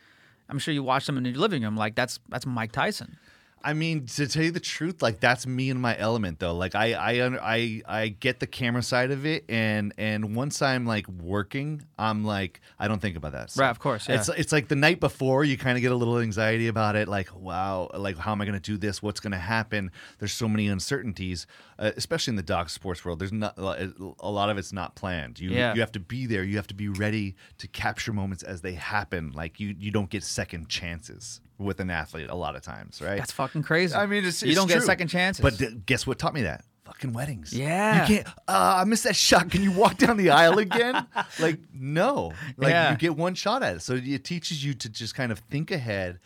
[0.49, 1.75] I'm sure you watched him in your living room.
[1.75, 3.17] Like that's that's Mike Tyson.
[3.63, 6.55] I mean, to tell you the truth, like that's me in my element, though.
[6.55, 10.85] Like I, I, I, I get the camera side of it, and and once I'm
[10.85, 13.51] like working, I'm like I don't think about that.
[13.51, 13.61] stuff.
[13.61, 14.15] Right, of course, yeah.
[14.15, 17.07] It's it's like the night before, you kind of get a little anxiety about it.
[17.07, 19.01] Like, wow, like how am I going to do this?
[19.01, 19.91] What's going to happen?
[20.19, 21.47] There's so many uncertainties,
[21.79, 23.19] uh, especially in the doc sports world.
[23.19, 25.39] There's not a lot of it's not planned.
[25.39, 25.73] You Yeah.
[25.73, 26.43] you have to be there.
[26.43, 29.31] You have to be ready to capture moments as they happen.
[29.31, 33.17] Like you you don't get second chances with an athlete a lot of times, right?
[33.17, 33.95] That's fucking crazy.
[33.95, 34.85] I mean, it's, you it's don't get true.
[34.85, 35.41] second chances.
[35.41, 36.63] But th- guess what taught me that?
[36.85, 37.51] Fucking weddings.
[37.51, 38.01] Yeah.
[38.07, 38.27] You can't.
[38.47, 39.49] Uh, I missed that shot.
[39.49, 41.05] Can you walk down the aisle again?
[41.39, 42.31] like no.
[42.55, 42.91] Like Yeah.
[42.91, 43.81] you get one shot at it.
[43.81, 46.19] So it teaches you to just kind of think ahead,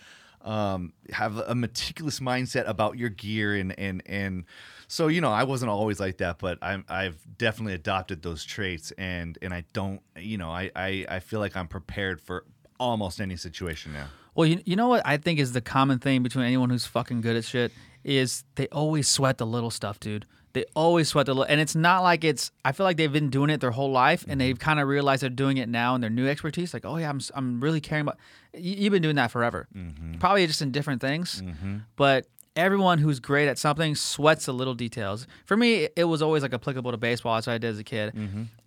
[0.43, 4.45] um, have a meticulous mindset about your gear and and and.
[4.87, 8.91] So you know, I wasn't always like that, but I'm I've definitely adopted those traits,
[8.97, 12.43] and and I don't, you know, I I, I feel like I'm prepared for
[12.77, 14.07] almost any situation now.
[14.35, 17.21] Well, you, you know what I think is the common thing between anyone who's fucking
[17.21, 17.71] good at shit
[18.03, 20.25] is they always sweat the little stuff, dude.
[20.53, 22.51] They always sweat the little, and it's not like it's.
[22.65, 24.63] I feel like they've been doing it their whole life, and they've mm-hmm.
[24.63, 26.73] kind of realized they're doing it now in their new expertise.
[26.73, 28.17] Like, oh yeah, I'm I'm really caring about.
[28.53, 30.15] You, you've been doing that forever, mm-hmm.
[30.15, 31.77] probably just in different things, mm-hmm.
[31.95, 32.25] but.
[32.53, 35.25] Everyone who's great at something sweats the little details.
[35.45, 37.35] For me, it was always like applicable to baseball.
[37.35, 38.13] That's what I did as a kid,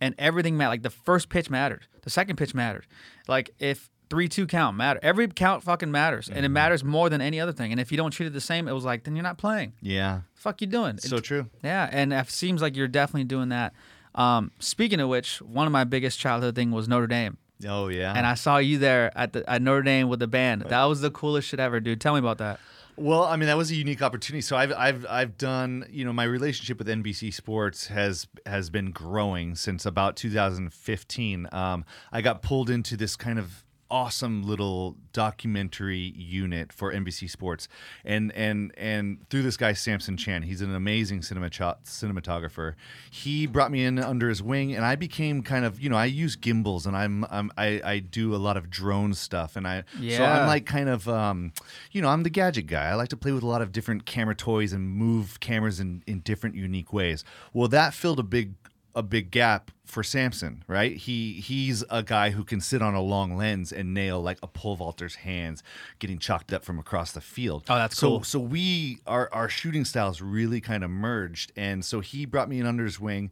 [0.01, 0.71] and everything mattered.
[0.71, 2.87] Like the first pitch mattered, the second pitch mattered.
[3.29, 5.01] Like if three two count matter.
[5.03, 7.73] Every count fucking matters, and it matters more than any other thing.
[7.73, 9.73] And if you don't treat it the same, it was like then you're not playing.
[9.81, 10.21] Yeah.
[10.35, 10.99] fuck you doing?
[10.99, 11.47] So It- true.
[11.63, 13.73] yeah, and it seems like you're definitely doing that.
[14.15, 17.37] Um, speaking of which, one of my biggest childhood thing was Notre Dame,
[17.67, 18.13] Oh yeah.
[18.15, 20.63] and I saw you there at the at Notre Dame with the band.
[20.69, 22.01] That was the coolest shit ever, dude.
[22.01, 22.61] Tell me about that.
[22.97, 24.41] Well, I mean, that was a unique opportunity.
[24.41, 28.93] So I've I've I've done, you know, my relationship with NBC Sports has has been
[28.93, 31.49] growing since about 2015.
[31.53, 37.69] Um, I got pulled into this kind of awesome little documentary unit for NBC Sports,
[38.05, 42.75] and and and through this guy Samson Chan, he's an amazing cinemato- cinematographer.
[43.11, 46.07] He brought me in under his wing, and I became kind of, you know, I
[46.07, 49.85] use gimbals, and I'm, I'm I I do a lot of drone stuff, and I
[49.97, 50.41] so Yeah.
[50.41, 51.53] I'm like kind of um,
[51.93, 52.87] you know, I'm the gadget guy.
[52.87, 56.03] I like to play with a lot of different camera toys and move cameras in,
[56.07, 57.25] in different unique ways.
[57.53, 58.55] Well, that filled a big
[58.95, 60.97] a big gap for Samson, right?
[60.97, 64.47] He he's a guy who can sit on a long lens and nail like a
[64.47, 65.63] pole vaulter's hands
[65.99, 67.65] getting chalked up from across the field.
[67.69, 68.23] Oh, that's so, cool.
[68.25, 72.61] So we our our shooting styles really kind of merged, and so he brought me
[72.61, 73.31] in under his wing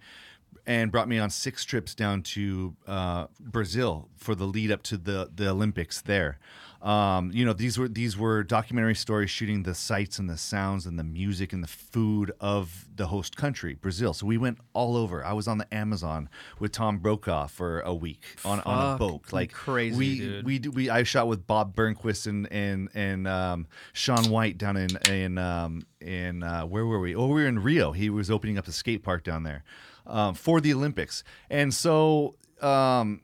[0.67, 4.97] and brought me on six trips down to uh, Brazil for the lead up to
[4.97, 6.39] the the Olympics there.
[6.83, 10.85] Um, you know, these were these were documentary stories shooting the sights and the sounds
[10.85, 14.13] and the music and the food of the host country, Brazil.
[14.13, 15.25] So we went all over.
[15.25, 19.33] I was on the Amazon with Tom Brokaw for a week on, on a boat.
[19.33, 20.45] Like crazy, we dude.
[20.45, 24.91] we we I shot with Bob Burnquist and and and um, Shaun White down in
[25.09, 27.15] in um, in uh, where were we?
[27.15, 27.93] Oh, we were in Rio.
[27.93, 29.63] He was opening up a skate park down there
[30.05, 32.35] um, for the Olympics, and so.
[32.61, 33.23] Um,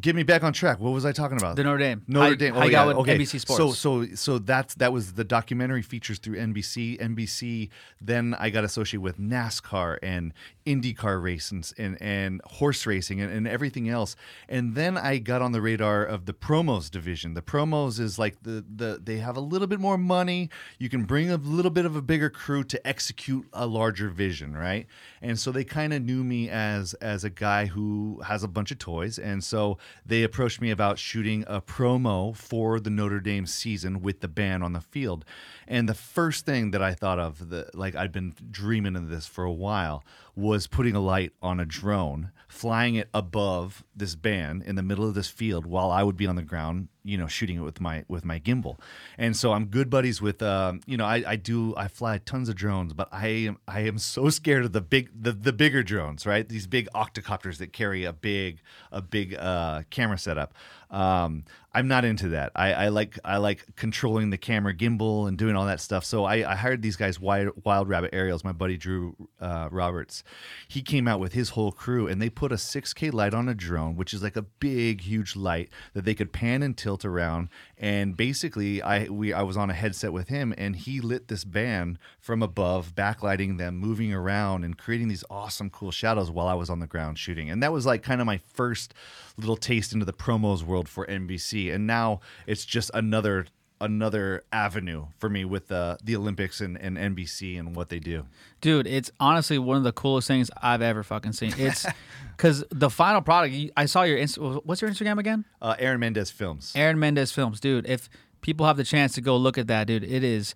[0.00, 0.80] get me back on track.
[0.80, 1.56] What was I talking about?
[1.56, 2.02] The Notre Dame.
[2.06, 2.56] Notre How- Dame.
[2.56, 2.70] Oh yeah.
[2.70, 3.18] got with okay.
[3.18, 3.58] NBC Sports.
[3.58, 7.00] So so so that's that was the documentary features through NBC.
[7.00, 7.70] NBC.
[8.00, 10.32] Then I got associated with NASCAR and
[10.66, 14.16] IndyCar races and and horse racing and, and everything else.
[14.48, 17.34] And then I got on the radar of the promos division.
[17.34, 20.48] The promos is like the the they have a little bit more money.
[20.78, 24.56] You can bring a little bit of a bigger crew to execute a larger vision,
[24.56, 24.86] right?
[25.20, 28.70] And so they kind of knew me as as a guy who has a bunch
[28.70, 33.46] of toys, and so they approached me about shooting a promo for the Notre Dame
[33.46, 35.24] season with the band on the field.
[35.66, 39.26] And the first thing that I thought of, the, like I'd been dreaming of this
[39.26, 40.04] for a while,
[40.36, 45.04] was putting a light on a drone, flying it above this band in the middle
[45.08, 47.80] of this field while I would be on the ground, you know, shooting it with
[47.80, 48.78] my with my gimbal.
[49.18, 52.48] And so I'm good buddies with, um, you know, I, I do I fly tons
[52.48, 55.82] of drones, but I am I am so scared of the big the, the bigger
[55.82, 56.48] drones, right?
[56.48, 58.60] These big octocopters that carry a big
[58.92, 60.54] a big uh, camera setup.
[60.90, 62.52] Um, I'm not into that.
[62.54, 66.04] I, I like I like controlling the camera gimbal and doing all that stuff.
[66.04, 68.44] So I, I hired these guys, Wild, Wild Rabbit Aerials.
[68.44, 70.22] My buddy Drew uh, Roberts,
[70.68, 73.54] he came out with his whole crew, and they put a 6K light on a
[73.54, 77.48] drone, which is like a big, huge light that they could pan and tilt around.
[77.78, 81.44] And basically, I we I was on a headset with him, and he lit this
[81.44, 86.54] band from above, backlighting them, moving around, and creating these awesome, cool shadows while I
[86.54, 87.50] was on the ground shooting.
[87.50, 88.94] And that was like kind of my first
[89.36, 91.74] little taste into the promos world for NBC.
[91.74, 93.46] And now it's just another
[93.84, 98.26] another avenue for me with the the Olympics and, and NBC and what they do.
[98.60, 101.52] Dude, it's honestly one of the coolest things I've ever fucking seen.
[101.58, 101.86] It's
[102.36, 103.54] because the final product.
[103.54, 105.44] you- I saw your Inst- what's your Instagram again?
[105.62, 106.72] Uh, Aaron Mendez Films.
[106.74, 107.86] Aaron Mendez Films, dude.
[107.86, 108.08] If
[108.40, 110.54] people have the chance to go look at that, dude, it is.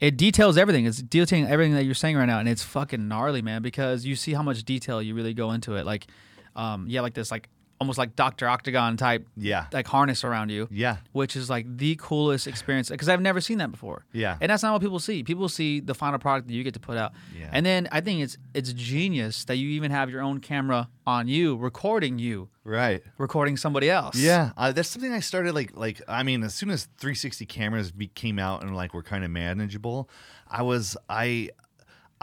[0.00, 0.84] It details everything.
[0.86, 3.62] It's detailing everything that you're saying right now, and it's fucking gnarly, man.
[3.62, 5.86] Because you see how much detail you really go into it.
[5.86, 6.06] Like,
[6.56, 7.48] um, yeah, like this, like
[7.80, 9.66] almost like Doctor Octagon type, Yeah.
[9.72, 10.68] like harness around you.
[10.70, 10.98] Yeah.
[11.12, 14.04] which is like the coolest experience because I've never seen that before.
[14.12, 14.36] Yeah.
[14.40, 15.22] and that's not what people see.
[15.22, 17.12] People see the final product that you get to put out.
[17.38, 17.50] Yeah.
[17.52, 21.28] and then I think it's it's genius that you even have your own camera on
[21.28, 23.02] you recording you Right.
[23.18, 24.16] recording somebody else.
[24.16, 27.92] Yeah, uh, that's something I started like like I mean, as soon as 360 cameras
[27.92, 30.08] be, came out and like were kind of manageable,
[30.48, 31.50] I was I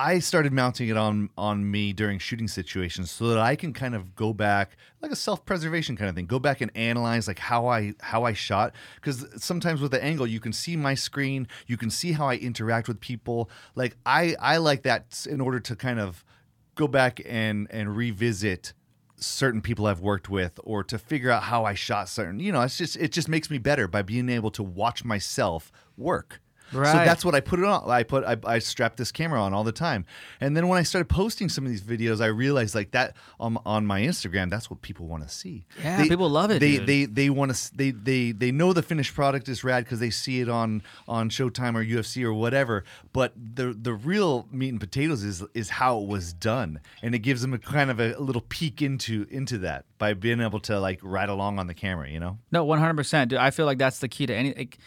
[0.02, 3.94] I started mounting it on on me during shooting situations so that I can kind
[3.94, 6.26] of go back like a self-preservation kind of thing.
[6.26, 10.26] Go back and analyze like how I how I shot cuz sometimes with the angle
[10.26, 13.48] you can see my screen, you can see how I interact with people.
[13.76, 16.26] Like I I like that in order to kind of
[16.74, 18.74] go back and and revisit
[19.18, 22.62] certain people I've worked with or to figure out how I shot certain you know
[22.62, 26.41] it's just it just makes me better by being able to watch myself work
[26.72, 27.90] so that's what I put it on.
[27.90, 30.06] I put I, I strapped this camera on all the time,
[30.40, 33.58] and then when I started posting some of these videos, I realized like that on,
[33.66, 35.66] on my Instagram, that's what people want to see.
[35.84, 36.88] Yeah, people love it, They dude.
[36.88, 40.10] they they want to they they they know the finished product is rad because they
[40.10, 42.84] see it on on Showtime or UFC or whatever.
[43.14, 47.20] But the the real meat and potatoes is is how it was done, and it
[47.20, 50.80] gives them a kind of a, little peek into into that by being able to
[50.80, 52.10] like ride along on the camera.
[52.10, 52.38] You know.
[52.52, 53.40] No, one hundred percent, dude.
[53.40, 54.54] I feel like that's the key to any.
[54.54, 54.78] Like,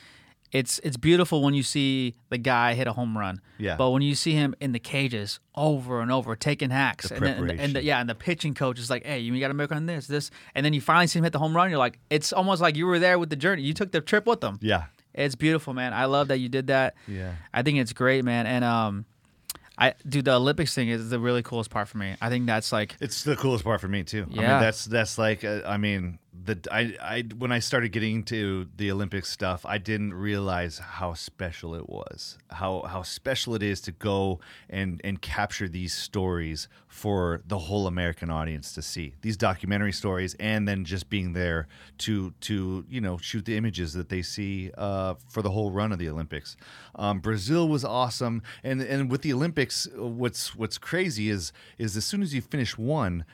[0.55, 3.41] it's it's beautiful when you see the guy hit a home run.
[3.59, 3.77] Yeah.
[3.77, 7.27] But when you see him in the cages over and over taking hacks, The and,
[7.27, 9.49] then, and, the, and the, yeah, and the pitching coach is like, "Hey, you got
[9.49, 11.69] to work on this, this," and then you finally see him hit the home run.
[11.71, 13.63] You're like, it's almost like you were there with the journey.
[13.63, 14.59] You took the trip with them.
[14.63, 14.85] Yeah.
[15.13, 15.93] It's beautiful, man.
[15.93, 16.95] I love that you did that.
[17.09, 17.33] Yeah.
[17.53, 18.47] I think it's great, man.
[18.47, 19.05] And um,
[19.77, 22.15] I dude, the Olympics thing is the really coolest part for me.
[22.21, 24.23] I think that's like It's the coolest part for me too.
[24.23, 24.61] I mean, Yeah.
[24.61, 28.91] that's that's like uh, I mean the I I when I started getting into the
[28.91, 32.39] Olympic stuff, I didn't realize how special it was.
[32.51, 37.87] How how special it is to go and and capture these stories for the whole
[37.87, 39.15] American audience to see.
[39.23, 41.67] These documentary stories and then just being there
[41.99, 45.93] to to, you know, shoot the images that they see uh, for the whole run
[45.93, 46.57] of the Olympics.
[46.95, 52.05] Um, Brazil was awesome and and with the Olympics what's what's crazy is is as
[52.05, 53.25] soon as you finish one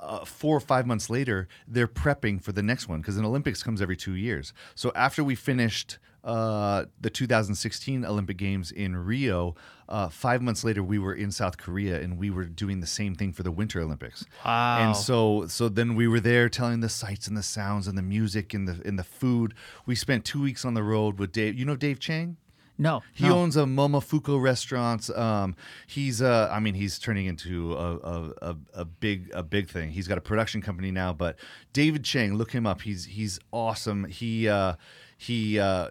[0.00, 3.62] uh, four or five months later, they're prepping for the next one because an Olympics
[3.62, 4.52] comes every two years.
[4.74, 9.54] So after we finished uh, the 2016 Olympic Games in Rio,
[9.88, 13.14] uh, five months later we were in South Korea and we were doing the same
[13.14, 14.24] thing for the Winter Olympics.
[14.44, 14.78] Wow.
[14.78, 18.02] And so so then we were there telling the sights and the sounds and the
[18.02, 19.54] music and the and the food.
[19.84, 21.58] We spent two weeks on the road with Dave.
[21.58, 22.36] You know Dave Chang?
[22.78, 23.38] No, He no.
[23.38, 25.10] owns a Momofuku restaurants.
[25.10, 25.54] Um,
[25.86, 29.90] he's uh, I mean, he's turning into a, a, a, a big a big thing.
[29.90, 31.12] He's got a production company now.
[31.12, 31.36] But
[31.72, 32.82] David Chang, look him up.
[32.82, 34.04] He's he's awesome.
[34.04, 34.74] He uh,
[35.16, 35.88] he uh,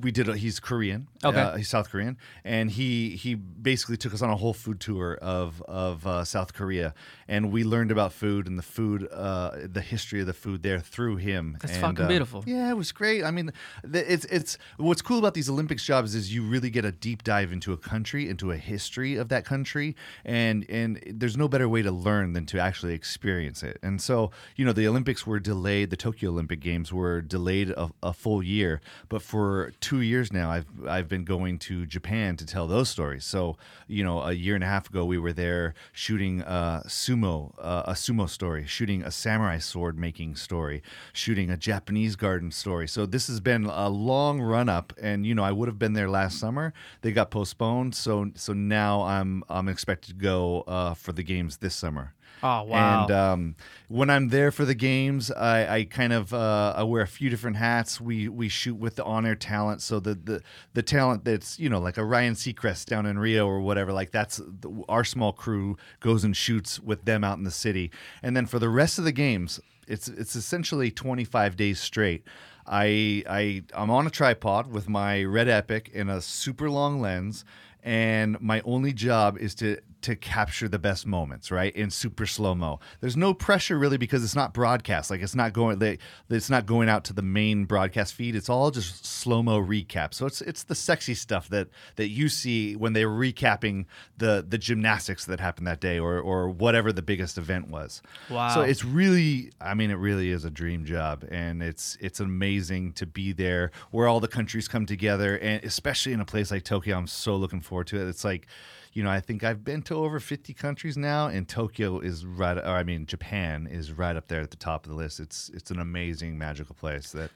[0.00, 0.28] we did.
[0.28, 1.08] A, he's Korean.
[1.24, 1.40] Okay.
[1.40, 5.16] Uh, he's South Korean, and he he basically took us on a whole food tour
[5.20, 6.94] of of uh, South Korea,
[7.26, 10.80] and we learned about food and the food, uh, the history of the food there
[10.80, 11.56] through him.
[11.60, 12.44] That's And, fucking uh, beautiful.
[12.46, 13.24] Yeah, it was great.
[13.24, 16.84] I mean, the, it's it's what's cool about these Olympics jobs is you really get
[16.84, 21.36] a deep dive into a country, into a history of that country, and and there's
[21.36, 23.78] no better way to learn than to actually experience it.
[23.82, 25.90] And so, you know, the Olympics were delayed.
[25.90, 30.50] The Tokyo Olympic Games were delayed a, a full year, but for two years now,
[30.50, 33.24] I've I've been going to Japan to tell those stories.
[33.24, 37.54] So, you know, a year and a half ago, we were there shooting uh, sumo,
[37.58, 42.88] uh, a sumo story, shooting a samurai sword making story, shooting a Japanese garden story.
[42.88, 45.92] So this has been a long run up, and you know, I would have been
[45.94, 46.72] there last summer.
[47.02, 51.58] They got postponed, so so now I'm I'm expected to go uh, for the games
[51.58, 52.14] this summer.
[52.42, 53.02] Oh wow.
[53.02, 53.56] And um,
[53.88, 57.30] when I'm there for the games, I, I kind of uh, I wear a few
[57.30, 58.00] different hats.
[58.00, 60.42] We we shoot with the on air talent, so the, the
[60.74, 63.92] the talent that's you know like a Ryan Seacrest down in Rio or whatever.
[63.92, 67.90] Like that's the, our small crew goes and shoots with them out in the city,
[68.22, 72.24] and then for the rest of the games, it's it's essentially 25 days straight.
[72.66, 77.44] I I I'm on a tripod with my Red Epic and a super long lens,
[77.88, 81.74] and my only job is to to capture the best moments, right?
[81.74, 82.78] In super slow mo.
[83.00, 85.10] There's no pressure really because it's not broadcast.
[85.10, 85.98] Like it's not going they,
[86.30, 88.36] it's not going out to the main broadcast feed.
[88.36, 90.14] It's all just slow mo recap.
[90.14, 93.86] So it's it's the sexy stuff that that you see when they're recapping
[94.18, 98.02] the the gymnastics that happened that day or or whatever the biggest event was.
[98.30, 98.54] Wow.
[98.54, 102.92] So it's really I mean it really is a dream job and it's it's amazing
[102.94, 106.64] to be there where all the countries come together and especially in a place like
[106.64, 108.08] Tokyo I'm so looking forward to it.
[108.08, 108.46] It's like
[108.94, 112.56] you know, I think I've been to over 50 countries now, and Tokyo is right.
[112.56, 115.20] Or I mean, Japan is right up there at the top of the list.
[115.20, 117.12] It's it's an amazing, magical place.
[117.12, 117.30] That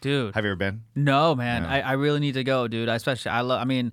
[0.00, 0.34] dude.
[0.34, 0.82] have you ever been?
[0.94, 1.62] No, man.
[1.62, 1.70] Yeah.
[1.70, 2.88] I, I really need to go, dude.
[2.88, 3.92] I especially I love I mean,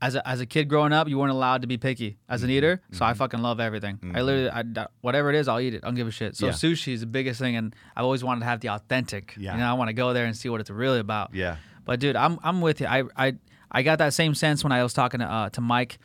[0.00, 2.44] as a, as a kid growing up, you weren't allowed to be picky as Mm-hmm.
[2.50, 2.82] an eater.
[2.92, 3.98] So I fucking love everything.
[4.14, 5.82] I literally I, whatever it is, I'll eat it.
[5.82, 6.36] I don't give a shit.
[6.36, 6.52] So Yeah.
[6.52, 9.34] sushi is the biggest thing and I've always wanted to have the authentic.
[9.36, 9.52] Yeah.
[9.54, 11.34] You know, I want to go there and see what it's really about.
[11.34, 11.56] Yeah.
[11.84, 12.86] But dude, I'm I'm with you.
[12.86, 13.34] I I
[13.74, 15.98] I got that same sense when I was talking to uh, to Mike,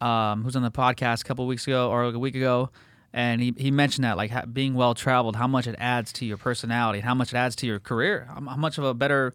[0.00, 2.70] um, who's on the podcast a couple weeks ago or like a week ago,
[3.12, 6.26] and he, he mentioned that like ha- being well traveled, how much it adds to
[6.26, 9.32] your personality, how much it adds to your career, how, how much of a better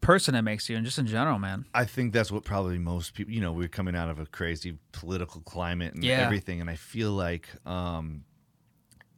[0.00, 1.64] person it makes you, and just in general, man.
[1.74, 3.32] I think that's what probably most people.
[3.32, 6.20] You know, we're coming out of a crazy political climate and Yeah.
[6.20, 7.48] everything, and I feel like.
[7.66, 8.24] um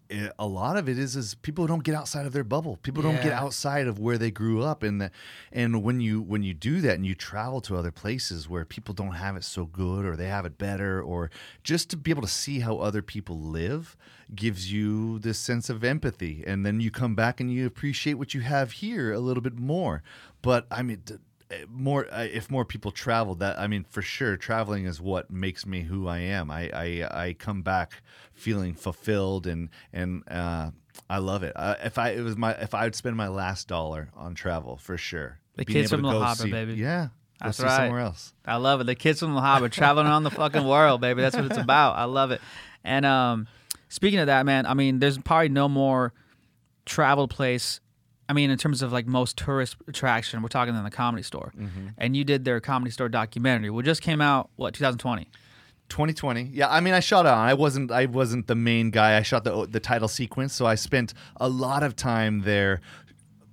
[0.08, 2.76] it, a lot of it is is people don't get outside of their bubble.
[2.82, 5.10] People don't get outside of where they grew up, and the,
[5.52, 8.94] and when you when you do that and you travel to other places where people
[8.94, 11.30] don't have it so good or they have it better, or
[11.62, 13.96] just to be able to see how other people live
[14.34, 18.34] gives you this sense of empathy, and then you come back and you appreciate what
[18.34, 20.02] you have here a little bit more.
[20.42, 21.02] But I mean.
[21.68, 25.64] More uh, if more people travel that i mean for sure traveling is what makes
[25.64, 30.70] me who i am i i, I come back feeling fulfilled and and uh
[31.08, 33.68] i love it uh, if i it was my if i would spend my last
[33.68, 36.74] dollar on travel for sure The Being kids from La Habra, see- baby.
[36.74, 37.08] yeah
[37.40, 37.76] That's see right.
[37.76, 38.84] somewhere else I love it.
[38.84, 41.20] The kids from La Habra traveling around the fucking world, baby.
[41.22, 41.96] That's what it's about.
[41.96, 42.40] I love it.
[42.84, 43.46] And um,
[43.88, 46.12] speaking of that, man, I mean, there's probably no more
[46.86, 47.80] travel place.
[48.28, 51.52] I mean, in terms of like most tourist attraction, we're talking in the comedy store.
[51.56, 51.88] Mm-hmm.
[51.98, 55.28] And you did their comedy store documentary, which just came out what 2020.
[55.88, 59.22] 2020 yeah i mean i shot on i wasn't i wasn't the main guy i
[59.22, 62.80] shot the the title sequence so i spent a lot of time there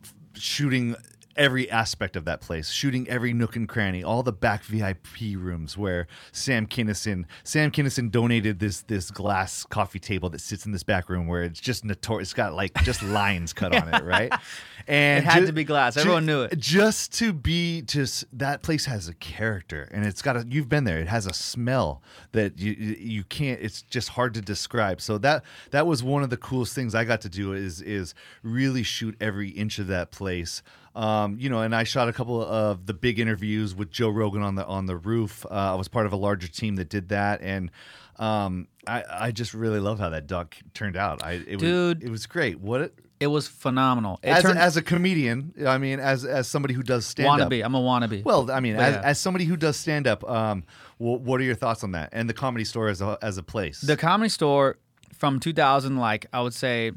[0.03, 0.95] f- shooting
[1.35, 5.77] every aspect of that place shooting every nook and cranny all the back vip rooms
[5.77, 10.83] where Sam Kinison Sam Kinison donated this this glass coffee table that sits in this
[10.83, 14.31] back room where it's just notorious it's got like just lines cut on it right
[14.87, 15.93] and It had ju- to be glass.
[15.95, 16.59] ju- Everyone knew it.
[16.59, 20.83] just to be just that place has a character and it's got a you've been
[20.83, 22.01] there it has a smell
[22.33, 26.29] that you you can't it's just hard to describe so that that was one of
[26.29, 30.11] the coolest things i got to do is is really shoot every inch of that
[30.11, 30.61] place
[30.95, 34.41] um, you know, and I shot a couple of the big interviews with Joe Rogan
[34.43, 35.45] on the on the roof.
[35.45, 37.71] Uh, I was part of a larger team that did that, and
[38.17, 41.23] um, I I just really love how that doc turned out.
[41.23, 41.99] I it Dude.
[41.99, 42.59] was, it was great.
[42.59, 44.19] What it, It was phenomenal.
[44.21, 47.41] It as turned a, as a comedian, I mean, as as somebody who does stand
[47.41, 47.65] up, wannabe.
[47.65, 48.23] I'm a wannabe.
[48.23, 49.01] well, I mean, as, yeah.
[49.01, 50.63] as somebody who does stand up, um,
[50.97, 53.43] wh- what are your thoughts on that and the comedy store as a as a
[53.43, 53.81] place?
[53.81, 54.77] The comedy store
[55.13, 56.91] from 2000, like I would say,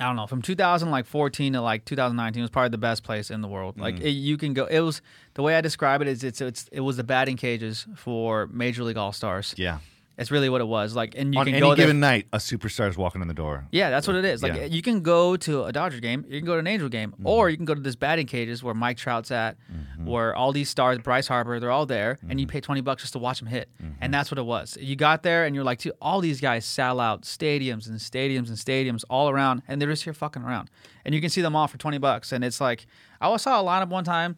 [0.00, 3.48] I don't know, from 2014 to like 2019 was probably the best place in the
[3.48, 3.78] world.
[3.78, 4.04] Like Mm.
[4.06, 4.64] it, you can go.
[4.64, 5.02] It was
[5.34, 8.82] the way I describe it is it's it's it was the batting cages for Major
[8.82, 9.54] League All Stars.
[9.58, 9.78] yeah,
[10.20, 10.94] It's really what it was.
[10.94, 11.76] Like, and you On can any go there.
[11.86, 13.66] given night, a superstar is walking in the door.
[13.72, 14.42] Yeah, that's what it is.
[14.42, 14.64] Like Yeah.
[14.66, 17.26] you can go to a Dodger game, you can go to an Angel game, Mm-hmm.
[17.26, 19.56] or you can go to this batting cages where Mike Trout's at,
[20.04, 22.52] where all these stars, Bryce Harper, they're all there, and you Mm-hmm.
[22.52, 23.68] pay twenty bucks just to watch them hit,
[24.00, 24.76] and that's what it was.
[24.80, 28.48] You got there and you're like, dude, all these guys sell out stadiums and stadiums
[28.48, 30.70] and stadiums all around, and they're just here fucking around,
[31.04, 32.86] and you can see them all for twenty bucks, and it's like
[33.22, 34.36] I saw a lineup one time,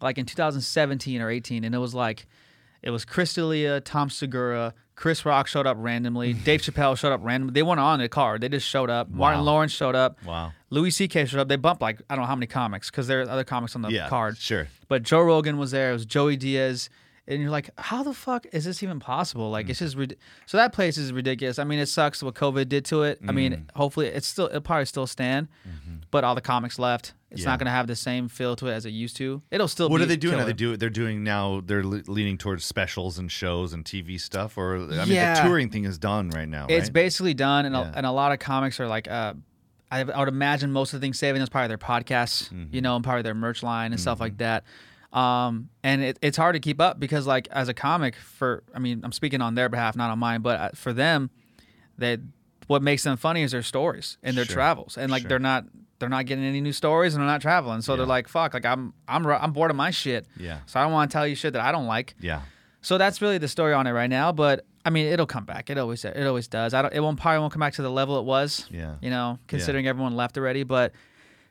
[0.00, 2.26] like in 2017 or 18, and it was like.
[2.80, 7.20] It was Chris D'Elia, Tom Segura, Chris Rock showed up randomly, Dave Chappelle showed up
[7.22, 7.52] randomly.
[7.52, 9.08] They weren't on the card; they just showed up.
[9.08, 10.18] Martin Lawrence showed up.
[10.24, 10.52] Wow.
[10.70, 11.26] Louis C.K.
[11.26, 11.46] showed up.
[11.48, 13.82] They bumped like I don't know how many comics because there are other comics on
[13.82, 14.36] the Yeah, card.
[14.38, 14.66] sure.
[14.88, 15.90] But Joe Rogan was there.
[15.90, 16.90] It was Joey Diaz,
[17.28, 19.50] and you're like, how the fuck is this even possible?
[19.50, 20.16] Like, it's just rid-
[20.46, 21.58] so that place is ridiculous.
[21.58, 23.18] I mean, it sucks what COVID did to it.
[23.22, 23.34] I Mm.
[23.34, 25.48] mean, hopefully it's still it'll probably still stand,
[26.10, 27.12] but all the comics left.
[27.30, 27.46] It's Mm-hmm.
[27.46, 27.52] Yeah.
[27.52, 29.42] not gonna have the same feel to it as it used to.
[29.50, 29.90] It'll still.
[29.90, 30.40] What be are they doing?
[30.40, 31.60] Are they do They're doing now.
[31.64, 35.34] They're le- leaning towards specials and shows and TV stuff, or I mean, Yeah.
[35.34, 36.66] the touring thing is done right now.
[36.70, 36.92] It's right?
[36.94, 37.90] basically done, and, Yeah.
[37.92, 39.34] a, and a lot of comics are like, uh,
[39.90, 42.74] I, I would imagine most of the things saving is probably their podcasts, Mm-hmm.
[42.74, 44.64] you know, and probably their merch line and stuff like that.
[45.12, 48.78] Um, and it, it's hard to keep up because, like, as a comic, for I
[48.78, 51.30] mean, I'm speaking on their behalf, not on mine, but uh, for them,
[51.96, 52.20] that
[52.66, 54.54] what makes them funny is their stories and their Sure.
[54.54, 55.28] travels, and like Sure.
[55.30, 55.64] they're not
[55.98, 58.66] they're not getting any new stories and they're not traveling, so they're like, fuck, like
[58.66, 60.58] I'm I'm I'm bored of my shit, Yeah.
[60.66, 62.14] so I don't want to tell you shit that I don't like.
[62.20, 62.42] yeah.
[62.80, 64.30] So that's really the story on it right now.
[64.30, 65.68] But I mean, it'll come back.
[65.70, 66.72] It always it always does.
[66.74, 66.94] I don't.
[66.94, 68.66] It won't probably won't come back to the level it was.
[68.70, 68.94] Yeah.
[69.02, 70.92] You know, considering everyone left already, but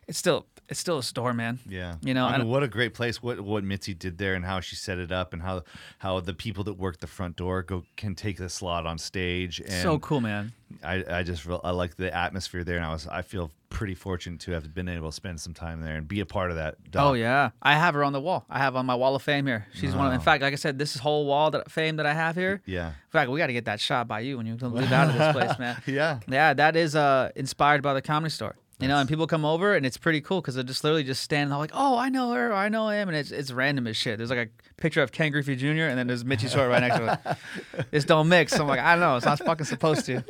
[0.08, 1.60] it's still it's still a store, man.
[1.68, 3.22] Yeah, You know, I mean, and- what a great place.
[3.24, 5.64] What what Mitzi did there, and how she set it up, and how
[6.00, 9.60] how the people that work the front door go can take the slot on stage.
[9.60, 10.54] And so cool, man.
[10.84, 13.96] I, I just real, I like the atmosphere there, and I was I feel pretty
[13.96, 16.58] fortunate to have been able to spend some time there and be a part of
[16.58, 16.76] that.
[16.96, 18.46] Oh yeah, I have her on the wall.
[18.50, 19.66] I have on my wall of fame here.
[19.74, 20.08] She's one.
[20.08, 22.62] Of, in fact, like I said, this whole wall that fame that I have here.
[22.66, 25.10] yeah, In fact, we got to get that shot by you when you leave out
[25.10, 25.82] of this place, man.
[25.86, 26.20] yeah.
[26.28, 28.56] Yeah, that is uh, inspired by the comedy store.
[28.80, 31.24] You know, and people come over and it's pretty cool because they're just literally just
[31.24, 33.98] standing there like, oh, I know her, I know him, and it's it's random as
[33.98, 34.20] shit.
[34.20, 35.86] There's like a picture of Ken Griffey Jr.
[35.90, 37.38] and then there's Mitzi Shore right next to
[37.76, 37.86] it.
[37.92, 38.54] This don't mix.
[38.54, 40.24] So I'm like, I don't know, it's not fucking supposed to.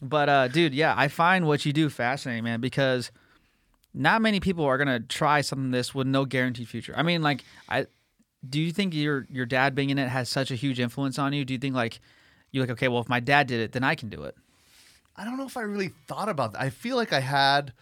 [0.00, 3.10] But uh, dude, yeah, I find what you do fascinating, man, because
[3.92, 6.94] not many people are gonna try something this with no guaranteed future.
[6.96, 7.86] I mean, like, I
[8.48, 11.32] do you think your your dad being in it has such a huge influence on
[11.32, 11.44] you?
[11.44, 12.00] Do you think like
[12.52, 14.34] you're like, okay, well, if my dad did it, then I can do it.
[15.16, 16.62] I don't know if I really thought about that.
[16.62, 17.72] I feel like I had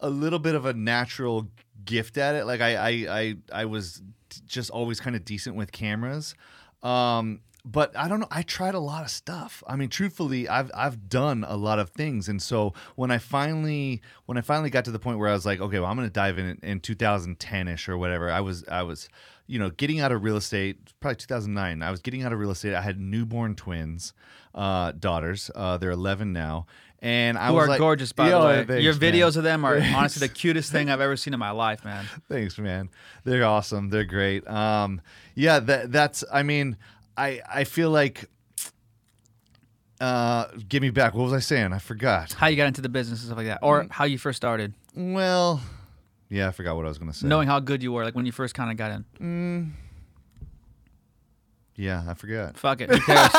[0.00, 1.48] a little bit of a natural
[1.84, 2.44] gift at it.
[2.44, 4.02] Like I I I, I was
[4.46, 6.34] just always kind of decent with cameras.
[6.82, 8.28] Um but I don't know.
[8.30, 9.64] I tried a lot of stuff.
[9.66, 14.02] I mean, truthfully, I've I've done a lot of things, and so when I finally
[14.26, 16.08] when I finally got to the point where I was like, okay, well, I'm going
[16.08, 18.30] to dive in in 2010 ish or whatever.
[18.30, 19.08] I was I was
[19.48, 21.82] you know getting out of real estate, probably 2009.
[21.82, 22.72] I was getting out of real estate.
[22.72, 24.12] I had newborn twins,
[24.56, 25.50] uh, daughters.
[25.54, 26.66] Uh, they're 11 now,
[27.00, 28.64] and I Who was are like, gorgeous, by the way.
[28.64, 29.12] thanks, Your man.
[29.12, 29.96] videos of them are Thanks.
[29.96, 32.06] honestly the cutest thing I've ever seen in my life, man.
[32.28, 32.88] Thanks, man.
[33.24, 33.90] They're awesome.
[33.90, 34.46] They're great.
[34.48, 35.00] Um,
[35.34, 36.24] yeah, that that's.
[36.32, 36.76] I mean,
[37.16, 38.28] I I feel like.
[39.98, 41.14] Uh, give me back.
[41.14, 41.72] What was I saying?
[41.72, 42.32] I forgot.
[42.34, 44.74] How you got into the business and stuff like that, or how you first started,
[44.94, 45.62] Well,
[46.28, 47.26] yeah, I forgot what I was gonna say.
[47.26, 48.90] knowing how good you were, like when you first kind of got
[49.20, 49.74] in.
[51.76, 52.56] Yeah, I forgot.
[52.56, 53.30] Fuck it, who cares?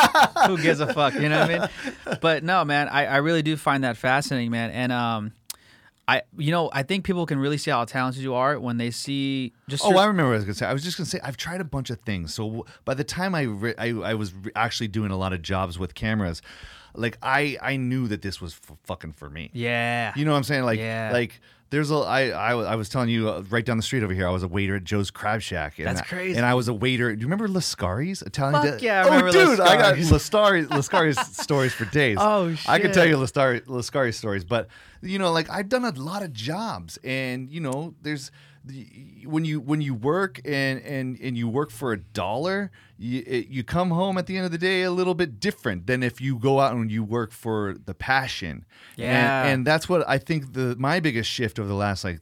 [0.47, 1.13] who gives a fuck?
[1.15, 2.17] You know what I mean?
[2.21, 4.71] But no, man, I, I really do find that fascinating, man.
[4.71, 5.33] And um,
[6.07, 8.91] I you know I think people can really see how talented you are when they
[8.91, 10.65] see just Oh, your- I remember what I was gonna say.
[10.65, 12.33] I was just gonna say I've tried a bunch of things.
[12.33, 15.41] So by the time I re- I, I was re- actually doing a lot of
[15.41, 16.41] jobs with cameras,
[16.95, 19.49] like I I knew that this was f- fucking for me.
[19.53, 20.13] yeah.
[20.15, 20.63] You know what I'm saying?
[20.63, 21.09] Like, Yeah.
[21.11, 24.13] like there's a I, I I was telling you uh, right down the street over
[24.13, 24.27] here.
[24.27, 25.79] I was a waiter at Joe's Crab Shack.
[25.79, 26.37] And That's I- crazy.
[26.37, 27.13] And I was a waiter.
[27.15, 28.61] Do you remember Lascari's Italian?
[28.61, 30.11] Fuck di- yeah, I oh, dude, I got Lascari's.
[30.11, 32.17] Lascari's Lascari's stories for days.
[32.19, 34.67] Oh, shit, I could tell you Lascari Lascari's stories, but
[35.01, 38.31] you know, like I've done a lot of jobs, and you know, there's
[39.25, 43.63] when you when you work and and and you work for a dollar you, you
[43.63, 46.37] come home at the end of the day a little bit different than if you
[46.39, 48.65] go out and you work for the passion
[48.95, 49.43] Yeah.
[49.43, 52.19] and, and that's what i think the my biggest shift over the last like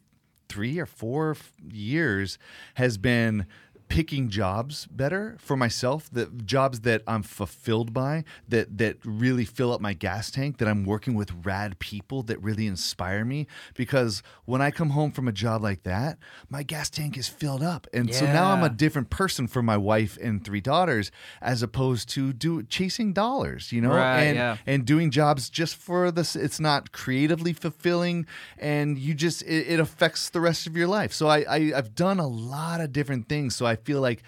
[0.50, 1.36] three or four
[1.72, 2.38] years
[2.76, 3.46] has been
[3.88, 9.72] picking jobs better for myself the jobs that i'm fulfilled by that that really fill
[9.72, 13.48] up my gas tank that i'm working with rad people that really inspire me.
[13.76, 16.18] Because when i come home from a job like that
[16.50, 17.88] my gas tank is filled up.
[17.94, 21.12] And so now i'm a different person for my wife and three daughters
[21.42, 23.90] as opposed to do chasing dollars you know?
[23.90, 24.58] Right, and yeah.
[24.66, 28.26] and doing jobs just for this it's not creatively fulfilling
[28.58, 31.14] and you just it, it affects the rest of your life.
[31.14, 33.56] So I, I i've done a lot of different things.
[33.56, 34.23] So i feel like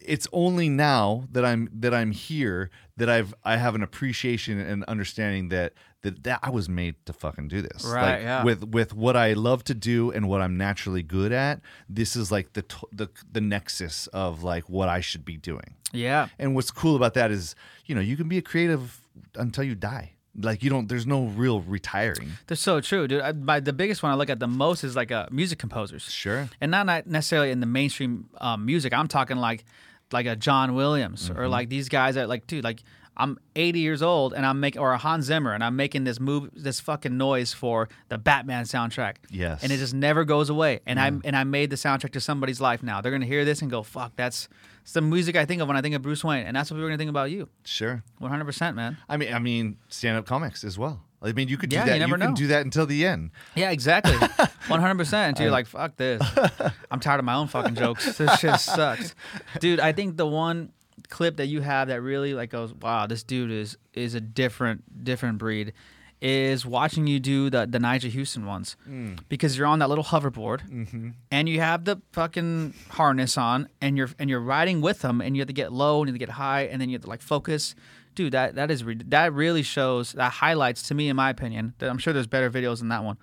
[0.00, 4.84] it's only now that I'm that I'm here that I've I have an appreciation and
[4.84, 7.84] understanding that that, that I was made to fucking do this.
[7.84, 8.44] Right, Like, yeah.
[8.44, 12.30] With with what I love to do and what I'm naturally good at, this is
[12.30, 15.74] like the the the nexus of like what I should be doing.
[15.92, 16.28] Yeah.
[16.38, 17.54] And what's cool about that is,
[17.86, 19.00] you know, you can be a creative
[19.34, 20.12] until you die.
[20.40, 20.88] Like you don't.
[20.88, 22.30] There's no real retiring.
[22.46, 23.20] They're so true, dude.
[23.22, 26.02] I, my, the biggest one I look at the most is like uh, music composers.
[26.04, 26.48] Sure.
[26.60, 28.92] and not not necessarily in the mainstream um, music.
[28.92, 29.64] I'm talking like
[30.12, 31.38] like a John Williams Mm-hmm.
[31.40, 32.82] or like these guys that like, dude, like
[33.16, 36.20] I'm 80 years old and I'm making or a Hans Zimmer and I'm making this
[36.20, 39.16] move, this fucking noise for the Batman soundtrack.
[39.28, 39.62] Yes.
[39.64, 40.80] and it just never goes away.
[40.86, 42.80] And I and I made the soundtrack to somebody's life.
[42.82, 44.48] Now they're gonna hear this and go, fuck, that's
[44.88, 46.86] some music I think of when I think of Bruce Wayne, and that's what we're
[46.86, 47.48] gonna think about you.
[47.64, 48.02] Sure.
[48.18, 48.96] 100, percent man.
[49.08, 51.02] I mean, I mean, stand-up comics as well.
[51.20, 51.94] I mean, you could do Yeah, that.
[51.94, 52.34] you never can know.
[52.36, 53.32] do that until the end.
[53.54, 54.14] Yeah, exactly.
[54.14, 55.28] 100%.
[55.28, 56.22] Until you're like, fuck this.
[56.90, 58.16] I'm tired of my own fucking jokes.
[58.16, 59.14] This shit sucks.
[59.58, 60.72] Dude, I think the one
[61.08, 65.04] clip that you have that really like goes, wow, this dude is is a different
[65.04, 65.72] different breed
[66.20, 68.76] is watching you do the the Nyjah Huston ones.
[68.84, 69.14] Hmm.
[69.28, 71.10] Because you're on that little hoverboard mm-hmm.
[71.30, 75.36] and you have the fucking harness on and you're and you're riding with them and
[75.36, 77.02] you have to get low and you have to get high and then you have
[77.02, 77.74] to like focus.
[78.14, 81.74] Dude, that that is re- that really shows that highlights to me in my opinion.
[81.78, 83.18] That I'm sure there's better videos than that one.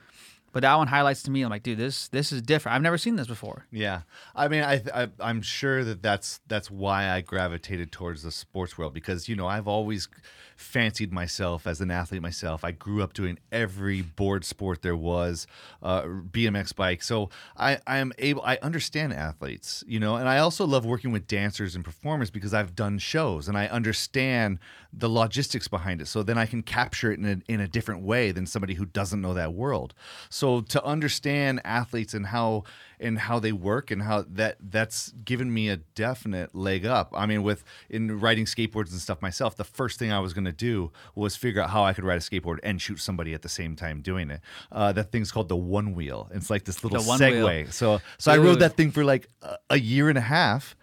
[0.55, 1.41] But that one highlights to me.
[1.41, 2.77] I'm like, dude, this this is different.
[2.77, 3.65] I've never seen this before.
[3.71, 8.31] Yeah, I mean, I, I I'm sure that that's that's why I gravitated towards the
[8.31, 10.07] sports world because you know I've always
[10.55, 12.63] fancied myself as an athlete myself.
[12.63, 15.47] I grew up doing every board sport there was,
[15.83, 17.03] uh, BMX bike.
[17.03, 18.41] So I I am able.
[18.43, 22.53] I understand athletes, you know, and I also love working with dancers and performers because
[22.53, 24.59] I've done shows and I understand
[24.97, 26.07] the logistics behind it.
[26.07, 28.85] So then I can capture it in a, in a different way than somebody who
[28.85, 29.93] doesn't know that world.
[30.29, 32.63] So to understand athletes and how
[32.99, 37.13] and how they work and how that that's given me a definite leg up.
[37.15, 40.45] I mean, with in riding skateboards and stuff myself, the first thing I was going
[40.45, 43.41] to do was figure out how I could ride a skateboard and shoot somebody at
[43.41, 44.41] the same time doing it.
[44.71, 46.33] Uh, that thing's called the Onewheel.
[46.35, 47.63] It's like this little Segway.
[47.63, 47.71] wheel.
[47.71, 50.75] So so I rode that thing for like a, a year and a half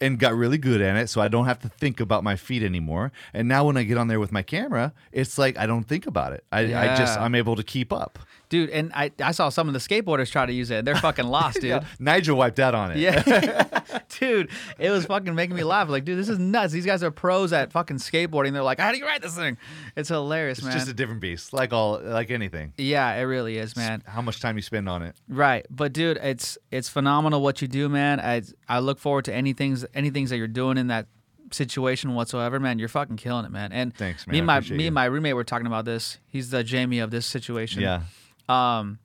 [0.00, 2.62] and got really good at it so I don't have to think about my feet
[2.62, 3.12] anymore.
[3.32, 6.06] And now when I get on there with my camera, it's like I don't think
[6.06, 6.44] about it.
[6.52, 8.18] I, I just I'm able to keep up.
[8.48, 10.84] Dude, and I, I saw some of the skateboarders try to use it.
[10.84, 11.82] They're fucking lost, dude.
[12.00, 12.98] Nyjah wiped out on it.
[12.98, 13.64] Yeah.
[14.20, 15.88] dude, it was fucking making me laugh.
[15.88, 16.72] Like, dude, this is nuts.
[16.72, 18.52] These guys are pros at fucking skateboarding.
[18.52, 19.56] They're like, how do you ride this thing?
[19.96, 20.68] It's hilarious, man.
[20.68, 20.78] It's man.
[20.78, 22.72] just a different beast, like all like anything.
[22.76, 24.02] yeah, it really is, man.
[24.06, 25.16] How much time you spend on it?
[25.28, 28.20] Right, but dude, it's it's phenomenal what you do, man.
[28.20, 31.06] I I look forward to any things any things that you're doing in that
[31.52, 32.78] situation whatsoever, man.
[32.78, 33.72] You're fucking killing it, man.
[33.72, 34.32] And Thanks, man.
[34.32, 34.86] Me and my me you.
[34.86, 36.18] and my roommate were talking about this.
[36.26, 37.82] He's the Jamie of this situation.
[37.82, 38.02] Yeah.
[38.48, 38.98] Um,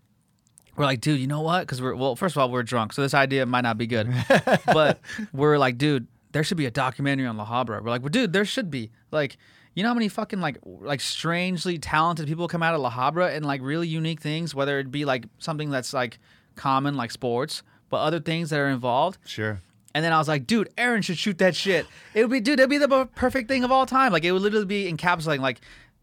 [0.76, 1.62] we're like, dude, you know what?
[1.62, 4.12] Because we're well, first of all, we're drunk, so this idea might not be good.
[4.66, 5.00] but
[5.34, 7.84] we're like, dude, there should be a documentary on La Habra.
[7.84, 8.92] We're like, well, dude, there should be.
[9.12, 9.38] Like,
[9.76, 13.36] you know how many fucking like like strangely talented people come out of La Habra
[13.36, 16.20] and like really unique things, whether it be like something that's like
[16.56, 19.18] common like sports, but other things that are involved.
[19.26, 19.60] Sure.
[19.94, 21.86] And then I was like, dude, Aaron should shoot that shit.
[22.14, 24.14] It would be, dude, it'd be the perfect thing of all time.
[24.14, 25.60] Like, it would literally be encapsulating, like,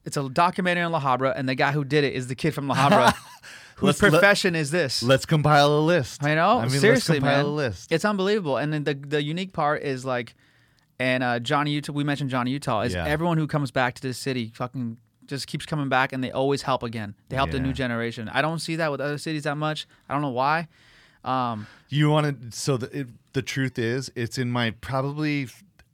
[0.08, 2.52] it's a documentary on La Habra, and the guy who did it is the kid
[2.54, 3.14] from La Habra.
[3.76, 5.02] whose Let's let- profession is this?
[5.04, 6.24] Let's compile a list.
[6.24, 7.44] I know, I mean, seriously, let's compile man.
[7.44, 7.92] a list.
[7.92, 8.56] It's unbelievable.
[8.56, 10.34] And then the the unique part is like,
[10.98, 13.06] and uh, Johnny Utah, we mentioned Johnny Utah, is Yeah.
[13.06, 14.96] everyone who comes back to this city fucking
[15.26, 17.14] just keeps coming back, and they always help again.
[17.28, 17.64] They help the Yeah.
[17.64, 18.28] new generation.
[18.30, 19.86] I don't see that with other cities that much.
[20.08, 20.66] I don't know why.
[21.24, 22.56] Um, You want to?
[22.58, 25.48] So the it, the truth is, it's in my probably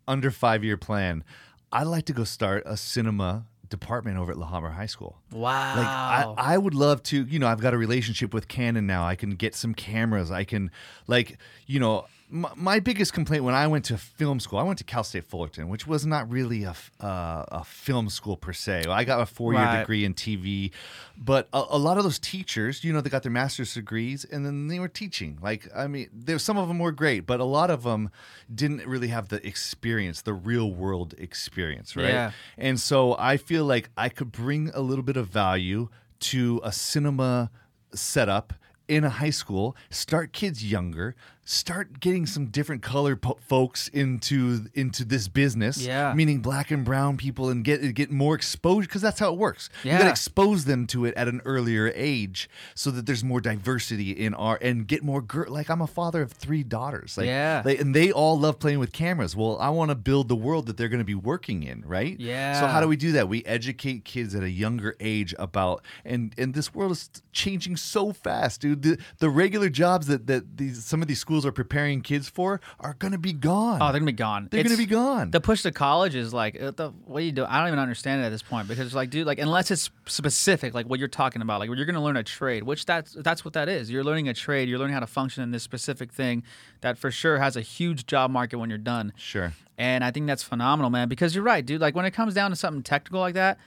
[0.06, 1.24] under five year plan.
[1.72, 3.46] I'd like to go start a cinema
[3.78, 5.18] department over at La Habra High School.
[5.32, 5.76] wow.
[5.76, 9.04] Like I, I would love to, you know, I've got a relationship with Canon now.
[9.04, 10.30] I can get some cameras.
[10.30, 10.70] I can,
[11.06, 14.78] like, you know, my, my biggest complaint when I went to film school, I went
[14.78, 18.86] to Cal State Fullerton, which was not really a, uh, a film school per se.
[18.88, 19.78] I got a four year Right.
[19.78, 20.72] degree in TV,
[21.16, 24.44] but a, a lot of those teachers, you know, they got their master's degrees and
[24.44, 25.38] then they were teaching.
[25.40, 28.10] Like, I mean, there some of them were great, but a lot of them
[28.52, 32.08] didn't really have the experience, the real world experience, right?
[32.08, 32.32] Yeah.
[32.58, 35.88] And so I feel like I could bring a little bit of value
[36.20, 37.52] to a cinema
[37.94, 38.54] setup
[38.88, 41.14] in a high school, start kids younger,
[41.46, 46.14] start getting some different color po- folks into into this business, Yeah.
[46.14, 49.68] meaning black and brown people and get get more exposure because that's how it works.
[49.82, 49.98] You Yeah.
[50.04, 54.32] to expose them to it at an earlier age so that there's more diversity in
[54.34, 57.18] our and get more girl like I'm a father of 3 daughters.
[57.18, 57.62] Like, Yeah.
[57.64, 59.36] like and they all love playing with cameras.
[59.36, 62.18] Well, I want to build the world that they're going to be working in, right?
[62.18, 63.28] yeah So how do we do that?
[63.28, 68.12] We educate kids at a younger age about and and this world is changing so
[68.12, 68.82] fast, dude.
[68.82, 72.28] The, the regular jobs that that these some of these schools schools are preparing kids
[72.28, 73.82] for are going to be gone.
[73.82, 74.48] Oh, they're gonna be gone.
[74.52, 75.32] They're going to be gone.
[75.32, 77.44] The push to college is like, uh, the, what do you do?
[77.44, 80.74] I don't even understand it at this point because, like, dude, like, unless it's specific,
[80.74, 83.44] like what you're talking about, like, you're going to learn a trade, which that's that's
[83.44, 83.90] what that is.
[83.90, 84.68] You're learning a trade.
[84.68, 86.44] You're learning how to function in this specific thing
[86.82, 89.12] that for sure has a huge job market when you're done.
[89.16, 89.52] sure.
[89.76, 91.08] And I think that's phenomenal, man.
[91.08, 91.80] Because you're right, dude.
[91.80, 93.58] Like when it comes down to something technical like that,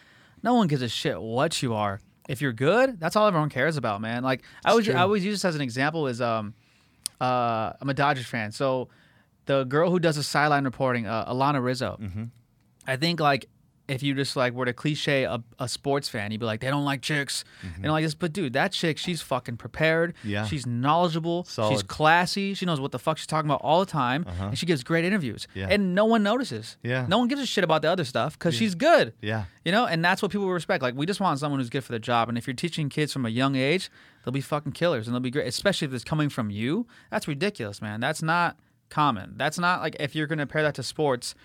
[0.42, 2.00] no one gives a shit what you are.
[2.30, 4.24] If you're good, that's all everyone cares about, man.
[4.24, 4.88] Like I always.
[4.88, 6.08] I always use this as an example.
[6.08, 6.54] Is um,
[7.22, 8.90] uh, I'm a Dodgers fan, so
[9.46, 11.98] the girl who does the sideline reporting, uh, Alana Rizzo.
[12.02, 12.26] Mm-hmm.
[12.86, 13.48] I think like
[13.88, 16.70] if you just like were to cliche a, a sports fan, you'd be like, they
[16.70, 17.46] don't like chicks,
[17.82, 18.14] and like this.
[18.14, 20.14] But dude, that chick, she's fucking prepared.
[20.18, 20.30] Mm-hmm.
[20.30, 20.46] Yeah.
[20.46, 21.46] she's knowledgeable.
[21.46, 22.54] She's classy.
[22.54, 25.06] She knows what the fuck she's talking about all the time, and she gives great
[25.06, 25.48] interviews.
[25.54, 25.68] Yeah.
[25.70, 26.78] And no one notices.
[26.84, 27.06] Yeah.
[27.08, 29.14] No one gives a shit about the other stuff because she's good.
[29.22, 29.46] Yeah.
[29.64, 30.82] You know, and that's what people respect.
[30.82, 32.30] Like, we just want someone who's good for the job.
[32.30, 33.90] And if you're teaching kids from a young age,
[34.24, 36.88] they'll be fucking killers and they'll be great, especially if it's coming from you.
[37.12, 38.00] That's ridiculous, man.
[38.00, 38.58] That's not
[38.90, 39.34] common.
[39.38, 41.36] That's not like if you're going to compare that to sports,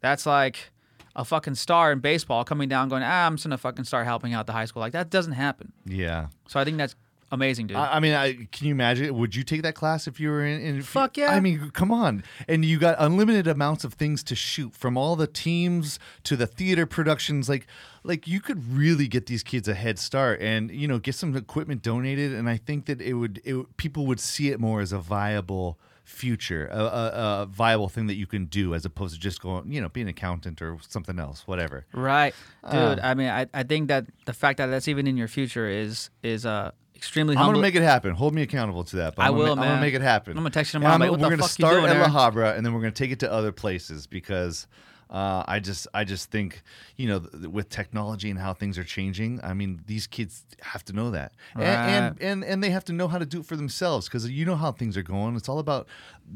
[0.00, 0.70] that's like
[1.16, 4.32] a fucking star in baseball coming down going, ah, I'm just to fucking start helping
[4.34, 4.80] out the high school.
[4.80, 5.72] Like, that doesn't happen.
[5.84, 6.28] Yeah.
[6.48, 6.94] So I think that's
[7.32, 7.76] amazing, dude.
[7.76, 9.16] I, I mean, I, can you imagine?
[9.16, 10.60] Would you take that class if you were in?
[10.60, 11.32] in Fuck yeah.
[11.32, 12.24] I mean, come on.
[12.48, 16.46] And you got unlimited amounts of things to shoot from all the teams to the
[16.46, 17.48] theater productions.
[17.48, 17.66] Like,
[18.02, 21.36] like you could really get these kids a head start, and you know, get some
[21.36, 22.32] equipment donated.
[22.32, 24.98] And I think that it would, it, would- people would see it more as a
[24.98, 25.78] viable
[26.10, 29.70] future, a, a, a viable thing that you can do, as opposed to just going,
[29.72, 31.86] you know, being an accountant or something else, whatever.
[31.92, 32.34] Right,
[32.64, 32.94] Uh.
[32.94, 33.00] dude.
[33.04, 36.10] I mean, I, I think that the fact that that's even in your future is
[36.22, 38.14] is uh extremely I'm gonna make it happen.
[38.14, 39.14] Hold me accountable to that.
[39.14, 40.32] But I I'm gonna will, ma- I'm gonna make it happen.
[40.36, 42.30] I'm gonna text you tomorrow, I'm like, we're gonna start doing at La?
[42.30, 44.66] Habra, and then we're gonna take it to other places because
[45.10, 46.62] uh, I just I just think
[46.96, 49.40] you know th- with technology and how things are changing.
[49.42, 52.92] I mean, these kids have to know that, and, and and and they have to
[52.92, 55.34] know how to do it for themselves because you know how things are going.
[55.36, 55.88] It's all about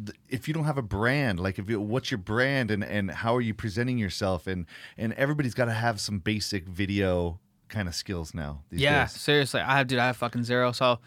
[0.07, 3.11] th- if you don't have a brand, like if you, what's your brand and and
[3.13, 4.67] how are you presenting yourself, and
[4.99, 8.63] and everybody's got to have some basic video kind of skills now.
[8.71, 9.13] These Yeah, days.
[9.13, 9.61] seriously.
[9.61, 9.99] I have, dude.
[10.01, 10.73] I have fucking zero.
[10.73, 10.99] So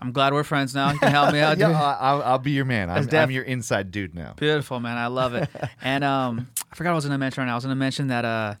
[0.00, 0.92] I'm glad we're friends now.
[0.92, 1.70] You can help me out, yeah.
[1.70, 2.90] I- I'll, I'll be your man.
[2.90, 4.34] I'm, def- I'm your inside dude now.
[4.36, 4.98] Beautiful, man.
[4.98, 5.48] I love it.
[5.82, 7.52] and um, I forgot what I was gonna mention right now.
[7.52, 8.54] I was gonna mention that uh,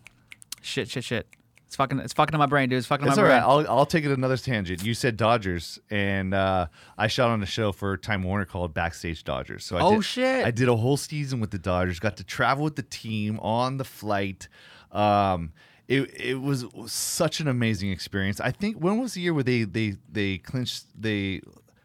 [0.62, 1.26] shit, shit, shit.
[1.66, 2.78] It's fucking, it's fucking in my brain, dude.
[2.78, 3.42] It's fucking in It's my all brain.
[3.42, 3.68] right.
[3.68, 4.84] I'll, I'll take it another tangent.
[4.84, 9.24] You said Dodgers, and uh, I shot on a show for Time Warner called Backstage
[9.24, 9.64] Dodgers.
[9.64, 10.46] So I Oh, did, shit.
[10.46, 11.98] I did a whole season with the Dodgers.
[11.98, 14.46] Got to travel with the team on the flight.
[14.92, 15.52] Um,
[15.88, 18.40] it it was such an amazing experience.
[18.40, 21.40] I think when was the year where they they they clinched they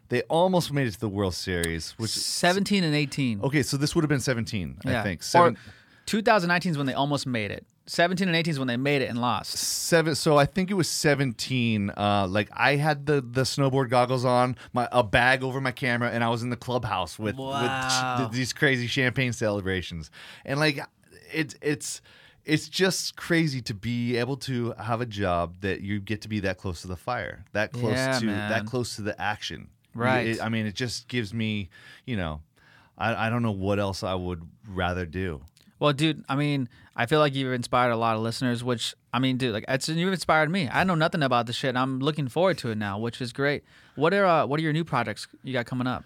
[0.09, 3.41] they almost made it to the World Series, which 17 and 18.
[3.43, 5.03] okay, so this would have been 17, I yeah.
[5.03, 5.21] think.
[5.35, 5.53] Or
[6.05, 7.65] 2019 is when they almost made it.
[7.87, 9.57] 17 and 18 is when they made it and lost.
[9.57, 14.23] seven so i think it was 17 uh like i had the the snowboard goggles
[14.23, 18.17] on my a bag over my camera and i was in the clubhouse with Wow.
[18.21, 20.11] with these crazy champagne celebrations
[20.45, 20.79] and like
[21.33, 22.01] it's it's
[22.45, 26.39] it's just crazy to be able to have a job that you get to be
[26.41, 28.49] that close to the fire that close Yeah, to man.
[28.49, 30.27] that close to the action Right.
[30.27, 31.69] It- i mean it just gives me
[32.05, 32.41] you know
[32.97, 35.41] I, I don't know what else i would rather do
[35.79, 39.17] Well, dude, I mean, I feel like you've inspired a lot of listeners, which I
[39.17, 40.69] mean, dude, like it's you've inspired me.
[40.71, 41.69] I know nothing about this shit.
[41.69, 43.63] And I'm looking forward to it now, which is great.
[43.95, 46.03] What are uh, what are your new projects you got coming up?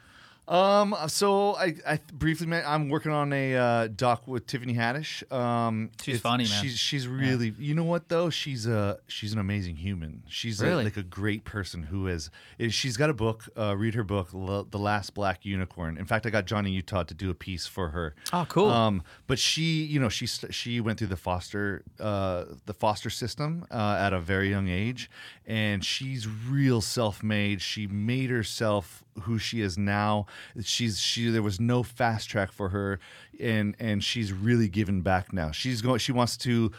[0.48, 5.30] Um, so I, I briefly met, I'm working on a uh, doc with Tiffany Haddish.
[5.32, 6.62] Um, She's funny, man.
[6.62, 8.30] She's she's really, you know what though?
[8.30, 10.24] She's a she's an amazing human.
[10.28, 12.30] She's a, like a great person who is.
[12.60, 13.50] Is she's got a book.
[13.58, 15.98] Uh, read her book, The Last Black Unicorn.
[15.98, 18.16] In fact, I got Johnny Utah to do a piece for her.
[18.32, 18.70] Oh, cool.
[18.70, 23.66] Um, but she, you know, she she went through the foster uh, the foster system
[23.72, 25.10] uh, at a very young age,
[25.48, 27.62] and she's real self made.
[27.62, 30.26] She made herself who she is now.
[30.62, 33.00] She's she there was no fast track for her,
[33.40, 35.52] and and she's really given back now.
[35.52, 36.00] She's going.
[36.00, 36.72] She wants to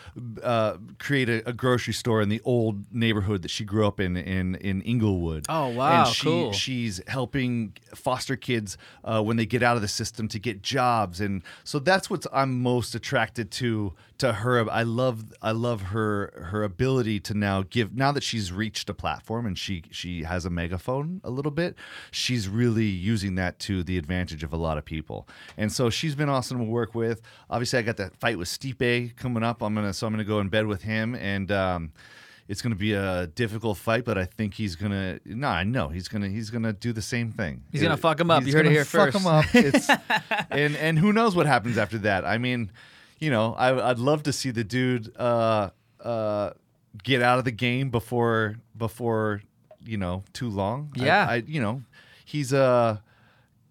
[0.42, 4.16] uh, create a, a grocery store in the old neighborhood that she grew up in
[4.16, 5.46] in in Inglewood.
[5.48, 6.52] Oh, wow, And she, cool.
[6.52, 11.20] she's helping foster kids uh, when they get out of the system to get jobs
[11.20, 16.32] and so that's what i'm most attracted to to her i love i love her
[16.50, 20.44] her ability to now give now that she's reached a platform and she she has
[20.44, 21.74] a megaphone a little bit
[22.10, 25.26] she's really using that to the advantage of a lot of people
[25.56, 27.20] and so she's been awesome to work with
[27.50, 30.42] obviously i got that fight with stipe coming up i'm gonna so i'm gonna go
[30.42, 31.92] embed with him and um
[32.48, 35.20] it's going to be a difficult fight, but I think he's going to.
[35.24, 36.28] No, I know he's going to.
[36.28, 37.64] He's to do the same thing.
[37.72, 38.46] He's gonna fuck him up.
[38.46, 39.16] You heard it gonna here fuck first.
[39.16, 39.44] him up.
[39.52, 39.90] It's,
[40.50, 42.24] and and who knows what happens after that?
[42.24, 42.70] I mean,
[43.18, 45.70] you know, I, I'd love to see the dude uh,
[46.00, 46.50] uh,
[47.02, 49.42] get out of the game before before
[49.84, 50.92] you know too long.
[50.94, 51.26] Yeah.
[51.28, 51.82] I, you know,
[52.24, 52.98] he's uh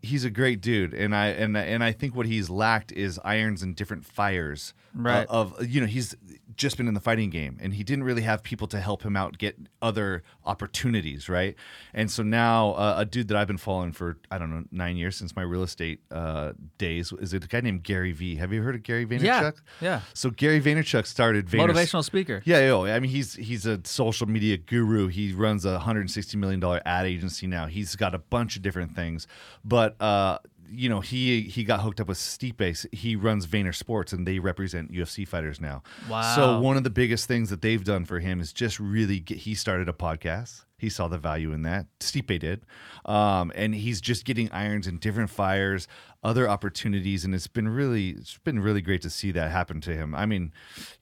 [0.06, 3.62] he's a great dude, and I and and I think what he's lacked is irons
[3.64, 4.74] and different fires.
[4.96, 5.28] uh, Right.
[5.28, 6.16] of you know he's
[6.58, 9.16] just been in the fighting game, and he didn't really have people to help him
[9.16, 11.56] out get other opportunities, right?
[11.94, 14.98] And so now uh, a dude that I've been following for I don't know nine
[14.98, 18.36] years since my real estate uh, days is a guy named Gary Vee.
[18.36, 19.24] Have you heard of Gary Vaynerchuk?
[19.24, 19.52] Yeah,
[19.82, 20.02] yeah.
[20.14, 22.42] So Gary Vaynerchuk started Vayner- Motivational speaker.
[22.46, 25.08] yeah, yo, I mean, he's he's a social media guru.
[25.08, 27.68] He runs a 160 million dollar ad agency now.
[27.68, 29.28] He's got a bunch of different things,
[29.64, 30.40] but uh,
[30.70, 32.94] you know, he he got hooked up with Stipe.
[32.94, 35.84] He runs Vayner Sports, and they represent UFC fighters now.
[36.10, 36.36] Wow.
[36.36, 39.40] So one of the biggest things that they've done for him is just really get.
[39.40, 40.66] He started a podcast.
[40.78, 41.86] He saw the value in that.
[42.00, 42.66] Stipe did,
[43.06, 45.88] um, and he's just getting irons in different fires,
[46.26, 49.96] other opportunities, and it's been really it's been really great to see that happen to
[49.96, 50.16] him.
[50.16, 50.52] I mean,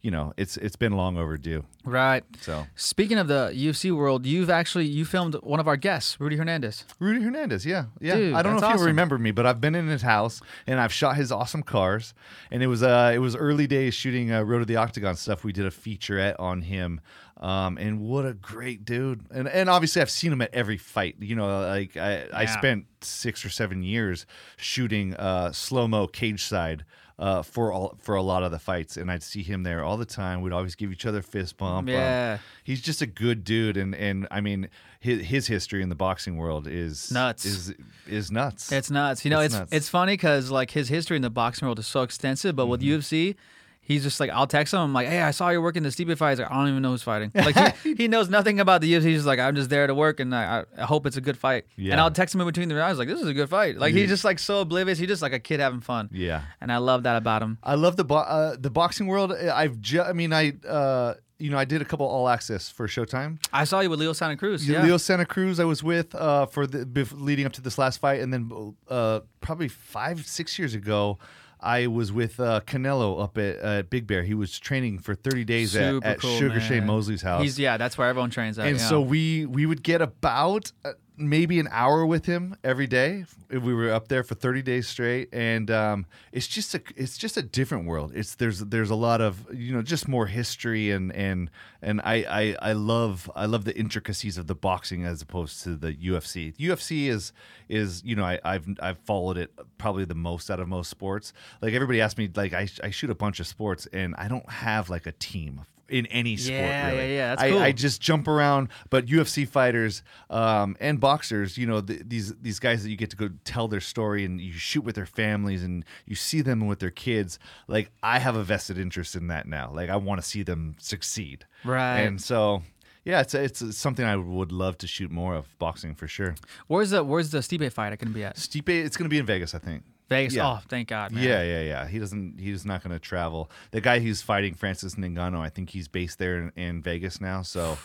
[0.02, 1.64] you know, it's it's been long overdue.
[1.86, 2.24] Right.
[2.42, 6.36] So Speaking of the UFC world, you've actually you filmed one of our guests, Rudy
[6.36, 6.84] Hernandez.
[7.00, 8.16] Rudy Hernandez, yeah, yeah.
[8.16, 10.42] Dude, I don't know if that's you remember me, but I've been in his house
[10.68, 12.14] and I've shot his awesome cars.
[12.52, 15.46] And it was uh, it was early days shooting uh, Road to the Octagon stuff.
[15.46, 17.00] We did a featurette on him,
[17.38, 19.26] um, and what a great dude.
[19.32, 21.16] And and obviously I've seen him at every fight.
[21.20, 24.26] You know, like I, I spent six or seven years
[24.58, 26.86] shooting uh, slow mo cage side.
[27.20, 29.98] Uh, for all for a lot of the fights, and I'd see him there all
[29.98, 30.42] the time.
[30.42, 31.88] We'd always give each other fist bump.
[31.88, 32.40] Um, Yeah.
[32.64, 34.68] he's just a good dude, and and I mean
[35.00, 37.46] his his history in the boxing world is Nuts.
[37.46, 37.74] Is
[38.08, 38.72] is nuts.
[38.72, 39.24] It's nuts.
[39.24, 41.86] You know, It's it's it's funny because like his history in the boxing world is
[41.86, 42.98] so extensive, but with Mm-hmm.
[43.00, 43.36] UFC,
[43.84, 44.80] he's just like I'll text him.
[44.80, 46.32] I'm like, hey, I saw you working the Stipe fight.
[46.32, 47.32] He's like, I don't even know who's fighting.
[47.44, 49.04] Like he, he knows nothing about the UFC.
[49.04, 51.38] He's just like, I'm just there to work, and I, I hope it's a good
[51.38, 51.66] fight.
[51.76, 51.92] Yeah.
[51.92, 53.78] And I'll text him in between the rounds like, this is a good fight.
[53.78, 54.98] Like he's just like so oblivious.
[54.98, 56.10] He's just like a kid having fun.
[56.12, 56.42] yeah.
[56.62, 57.58] And I love that about him.
[57.64, 59.32] I love the bo- uh, the boxing world.
[59.34, 62.88] I've ju- I mean I uh, you know I did a couple all access for
[62.88, 63.38] Showtime.
[63.52, 64.68] I saw you with Leo Santa Cruz.
[64.68, 64.82] Yeah.
[64.84, 67.98] Leo Santa Cruz I was with uh, for the bef- leading up to this last
[68.00, 71.18] fight, and then uh, probably five six years ago.
[71.64, 74.24] I was with uh, Canelo up at uh, Big Bear.
[74.24, 76.88] He was training for 30 days at, Super at cool, Sugar Shane man.
[76.88, 77.42] Mosley's house.
[77.42, 78.68] He's yeah, that's where everyone trains at.
[78.68, 78.90] and yeah.
[78.90, 83.26] so we we would get about uh, maybe an hour with him every day.
[83.50, 87.38] We were up there for 30 days straight and um, it's just a it's just
[87.38, 88.12] a different world.
[88.16, 91.52] It's there's there's a lot of you know just more history and and
[91.82, 95.76] and I, I I love I love the intricacies of the boxing as opposed to
[95.76, 97.32] the UFC UFC is
[97.70, 101.34] is you know I, I've I've followed it probably the most out of most sports.
[101.62, 104.50] Like everybody asks me like I, I shoot a bunch of sports and I don't
[104.50, 107.60] have like a team in any sport Yeah, really yeah, yeah, that's I, cool.
[107.60, 108.70] I just jump around.
[108.90, 113.10] But UFC fighters um, and boxers, you know, th these these guys that you get
[113.12, 116.68] to go tell their story and you shoot with their families and you see them
[116.68, 117.40] with their kids.
[117.68, 119.72] Like I have a vested interest in that now.
[119.74, 121.46] Like I want to see them succeed.
[121.64, 122.02] Right.
[122.02, 122.64] And so.
[123.06, 126.36] Yeah, it's it's something I would love to shoot more of boxing for sure.
[126.68, 127.92] where's the where's the Stipe fight?
[127.92, 129.84] I can be at Stipe, it's going to be in Vegas, I think.
[130.14, 130.34] Vegas.
[130.36, 130.48] Yeah.
[130.48, 131.12] Oh, thank God.
[131.12, 131.24] Man.
[131.24, 131.88] Yeah, yeah, yeah.
[131.88, 132.40] He doesn't.
[132.40, 133.50] He's not going to travel.
[133.72, 137.42] The guy who's fighting Francis Ngannou, I think he's based there in, in Vegas now.
[137.42, 137.78] So,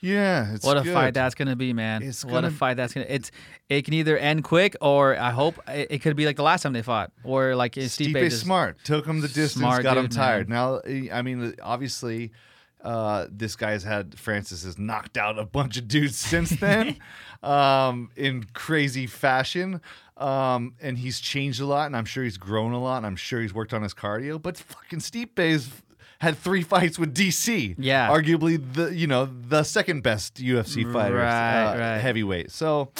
[0.00, 0.94] yeah, it's What a good.
[0.94, 2.04] fight that's gonna be, man!
[2.04, 3.06] It's what a gonna- fight that's gonna.
[3.08, 3.32] It's
[3.68, 6.62] it can either end quick or I hope it, it could be like the last
[6.62, 9.96] time they fought, or like Stipe Stipe just, smart took him the distance, Smart got
[9.96, 10.48] him dude, tired.
[10.48, 10.80] Now,
[11.12, 12.30] I mean, obviously,
[12.80, 16.96] uh, this guy's had Francis has knocked out a bunch of dudes since then,
[17.42, 19.80] um, in crazy fashion.
[20.18, 23.16] Um, and he's changed a lot, and I'm sure he's grown a lot, and I'm
[23.16, 24.40] sure he's worked on his cardio.
[24.42, 25.70] But fucking Stipe's
[26.18, 28.08] had three fights with DC, Yeah.
[28.08, 31.98] arguably the you know the second best UFC fighter, Right, uh, right.
[31.98, 32.50] heavyweight.
[32.50, 32.90] So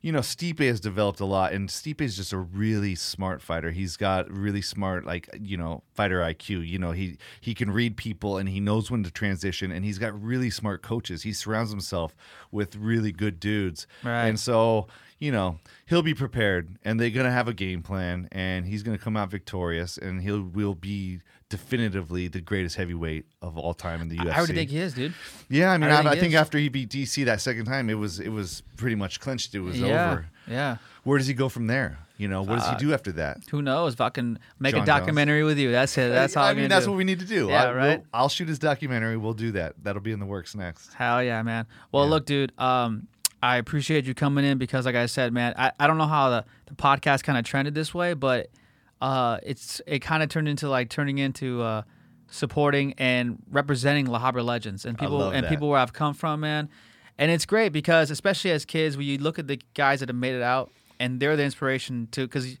[0.00, 3.70] you know, Stipe has developed a lot, and Stipe is just a really smart fighter.
[3.70, 6.66] He's got really smart, like you know, fighter IQ.
[6.68, 9.98] You know, he he can read people, and he knows when to transition, and he's
[9.98, 11.22] got really smart coaches.
[11.22, 12.14] He surrounds himself
[12.50, 14.26] with really good dudes, Right.
[14.26, 14.88] and so
[15.18, 18.98] you know he'll be prepared, and they're gonna have a game plan, and he's gonna
[18.98, 24.08] come out victorious, and he'll will be definitively the greatest heavyweight of all time in
[24.08, 24.32] the UFC.
[24.32, 25.14] I would think he is, dude.
[25.48, 27.88] Yeah, I mean, I I, think I think after he beat DC that second time,
[27.90, 29.54] it was it was pretty much clinched.
[29.54, 30.26] It was yeah, over.
[30.48, 30.76] yeah.
[31.04, 31.98] Where does he go from there?
[32.16, 33.38] You know, what does he do after that?
[33.50, 33.96] Who knows?
[33.96, 35.00] Fucking make John a Jones.
[35.00, 35.72] documentary with you.
[35.72, 36.12] That's it.
[36.12, 36.92] That's all I mean, that's do.
[36.92, 37.48] what we need to do.
[37.48, 37.98] Yeah, I, right?
[37.98, 39.16] We'll, I'll shoot his documentary.
[39.16, 39.74] We'll do that.
[39.82, 40.94] That'll be in the works next.
[40.94, 41.66] Hell yeah, man.
[41.90, 42.10] Well, Yeah.
[42.10, 42.52] look, dude.
[42.58, 43.08] Um,
[43.44, 46.30] I appreciate you coming in because, like I said, man, I, I don't know how
[46.30, 48.48] the, the podcast kind of trended this way, but
[49.02, 51.82] uh, it's it kind of turned into like turning into uh,
[52.30, 55.50] supporting and representing La Habra legends and people and that.
[55.50, 56.70] people where I've come from, man.
[57.18, 60.16] And it's great because, especially as kids, when you look at the guys that have
[60.16, 62.56] made it out, and they're the inspiration too, because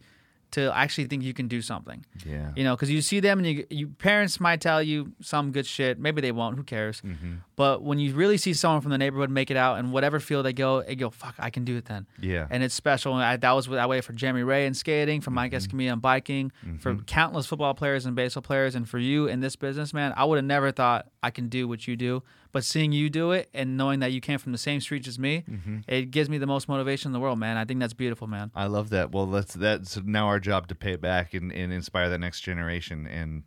[0.54, 2.06] to actually think you can do something.
[2.24, 2.52] Yeah.
[2.54, 5.66] You know, because you see them and you, you parents might tell you some good
[5.66, 5.98] shit.
[5.98, 6.56] Maybe they won't.
[6.56, 7.00] Who cares?
[7.00, 7.34] Mm-hmm.
[7.56, 10.46] But when you really see someone from the neighborhood make it out, and whatever field
[10.46, 12.46] they go, they go, "Fuck, I can do it then." Yeah.
[12.50, 13.14] And it's special.
[13.14, 15.92] And I, that was that way for Jeremy Wray in skating, for Mike Escamilla mm-hmm.
[15.94, 17.04] in biking, for mm-hmm.
[17.04, 20.12] countless football players and baseball players, and for you in this business, man.
[20.16, 22.22] I would have never thought I can do what you do.
[22.54, 25.18] But seeing you do it and knowing that you came from the same streets as
[25.18, 25.42] me,
[25.88, 27.56] it gives me the most motivation in the world, man.
[27.56, 28.52] I think that's beautiful, man.
[28.54, 29.10] I love that.
[29.10, 32.42] Well, that's that's now our job to pay it back and, and inspire the next
[32.42, 33.42] generation, and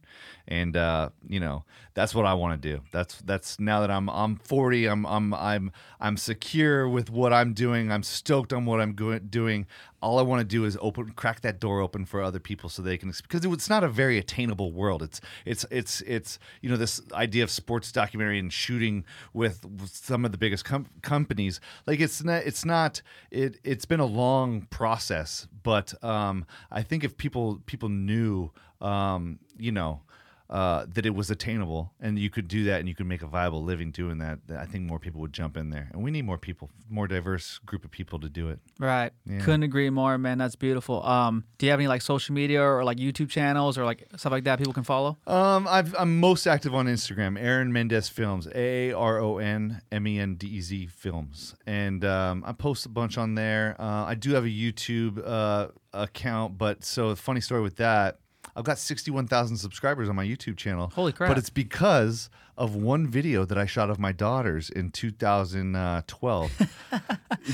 [0.46, 1.64] and uh, you know
[1.98, 2.84] that's what I want to do.
[2.92, 7.56] That's that's now that I'm I'm 40, I'm I'm I'm I'm secure with what I'm
[7.56, 7.92] doing.
[7.92, 9.66] I'm stoked on what I'm go- doing.
[10.00, 12.84] All I want to do is open, crack that door open for other people so
[12.84, 15.02] they can because it's not a very attainable world.
[15.02, 20.24] It's it's it's it's you know this idea of sports documentary and shooting with, some
[20.24, 21.60] of the biggest com- companies.
[21.88, 27.04] Like it's not it's not it it's been a long process, but um, I think
[27.04, 30.02] if people people knew um, you know
[30.50, 33.28] uh, that it was attainable and you could do that and you could make a
[33.28, 35.90] viable living doing that, I think more people would jump in there.
[35.92, 38.60] And we need more people, more diverse group of people to do it.
[38.80, 39.12] Right.
[39.26, 39.40] Yeah.
[39.40, 40.38] Couldn't agree more, man.
[40.38, 41.04] That's beautiful.
[41.06, 44.32] Um, do you have any like social media or like YouTube channels or like stuff
[44.32, 45.18] like that people can follow?
[45.28, 50.08] Um, I've, I'm most active on Instagram, Aaron Mendez Films, A R O N M
[50.08, 53.76] E N D E Z Films, and um, I post a bunch on there.
[53.80, 58.20] Uh, I do have a YouTube uh, account, but so funny story with that.
[58.58, 60.92] I've got 61,000 subscribers on my YouTube channel.
[60.96, 61.30] Holy crap.
[61.30, 66.52] But it's because of one video that I shot of my daughters in 2012.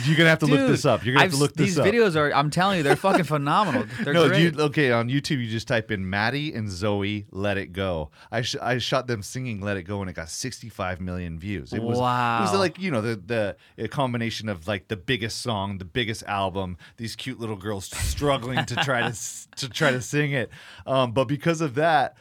[0.06, 1.06] You're to have to look this up.
[1.06, 1.86] You're to have to look this these up.
[1.86, 2.34] videos are.
[2.34, 3.86] I'm telling you, they're fucking phenomenal.
[4.04, 4.92] They're no, you, okay.
[4.92, 8.78] On YouTube, you just type in Maddie and Zoe "Let It Go." I sh- I
[8.78, 11.74] shot them singing "Let It Go" and it got 65 million views.
[11.74, 15.42] It was it was like you know the the a combination of like the biggest
[15.42, 19.18] song, the biggest album, these cute little girls struggling to try to
[19.58, 20.50] to try to sing it.
[20.88, 22.16] Um, but because of that.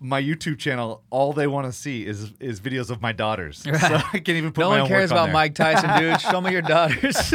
[0.00, 3.58] My YouTube channel, all they want to see is is videos of my daughters.
[3.62, 5.32] So I can't even put no my one cares on about.
[5.32, 6.20] Mike Tyson, dude.
[6.20, 7.16] Show me your daughters.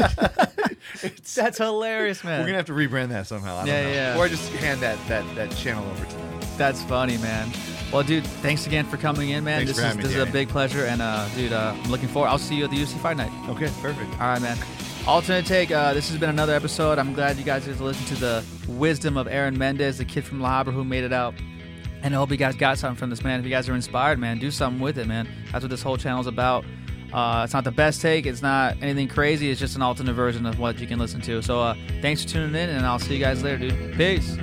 [1.35, 2.39] That's hilarious, man.
[2.39, 3.55] We're gonna have to rebrand that somehow.
[3.57, 3.89] I don't Yeah, know.
[3.89, 4.17] yeah.
[4.17, 6.39] Or just hand that that that channel over to them.
[6.57, 7.51] That's funny, man.
[7.91, 9.65] Well, dude, thanks again for coming in, man.
[9.65, 12.29] Thanks this is this is a big pleasure, and uh, dude, uh, I'm looking forward.
[12.29, 13.31] I'll see you at the UFC Fight Night.
[13.49, 14.11] Okay, perfect.
[14.13, 14.57] All right, man.
[15.05, 15.69] Alternate take.
[15.71, 16.97] Uh, this has been another episode.
[16.97, 20.23] I'm glad you guys get to listen to the wisdom of Aaron Mendez, the kid
[20.23, 21.33] from La Habra who made it out.
[22.03, 23.39] And I hope you guys got something from this, man.
[23.39, 25.27] If you guys are inspired, man, do something with it, man.
[25.51, 26.65] That's what this whole channel is about.
[27.13, 28.25] Uh, it's not the best take.
[28.25, 29.49] It's not anything crazy.
[29.49, 31.41] It's just an alternate version of what you can listen to.
[31.41, 33.95] So uh, thanks for tuning in, and I'll see you guys later, dude.
[33.95, 34.37] Peace.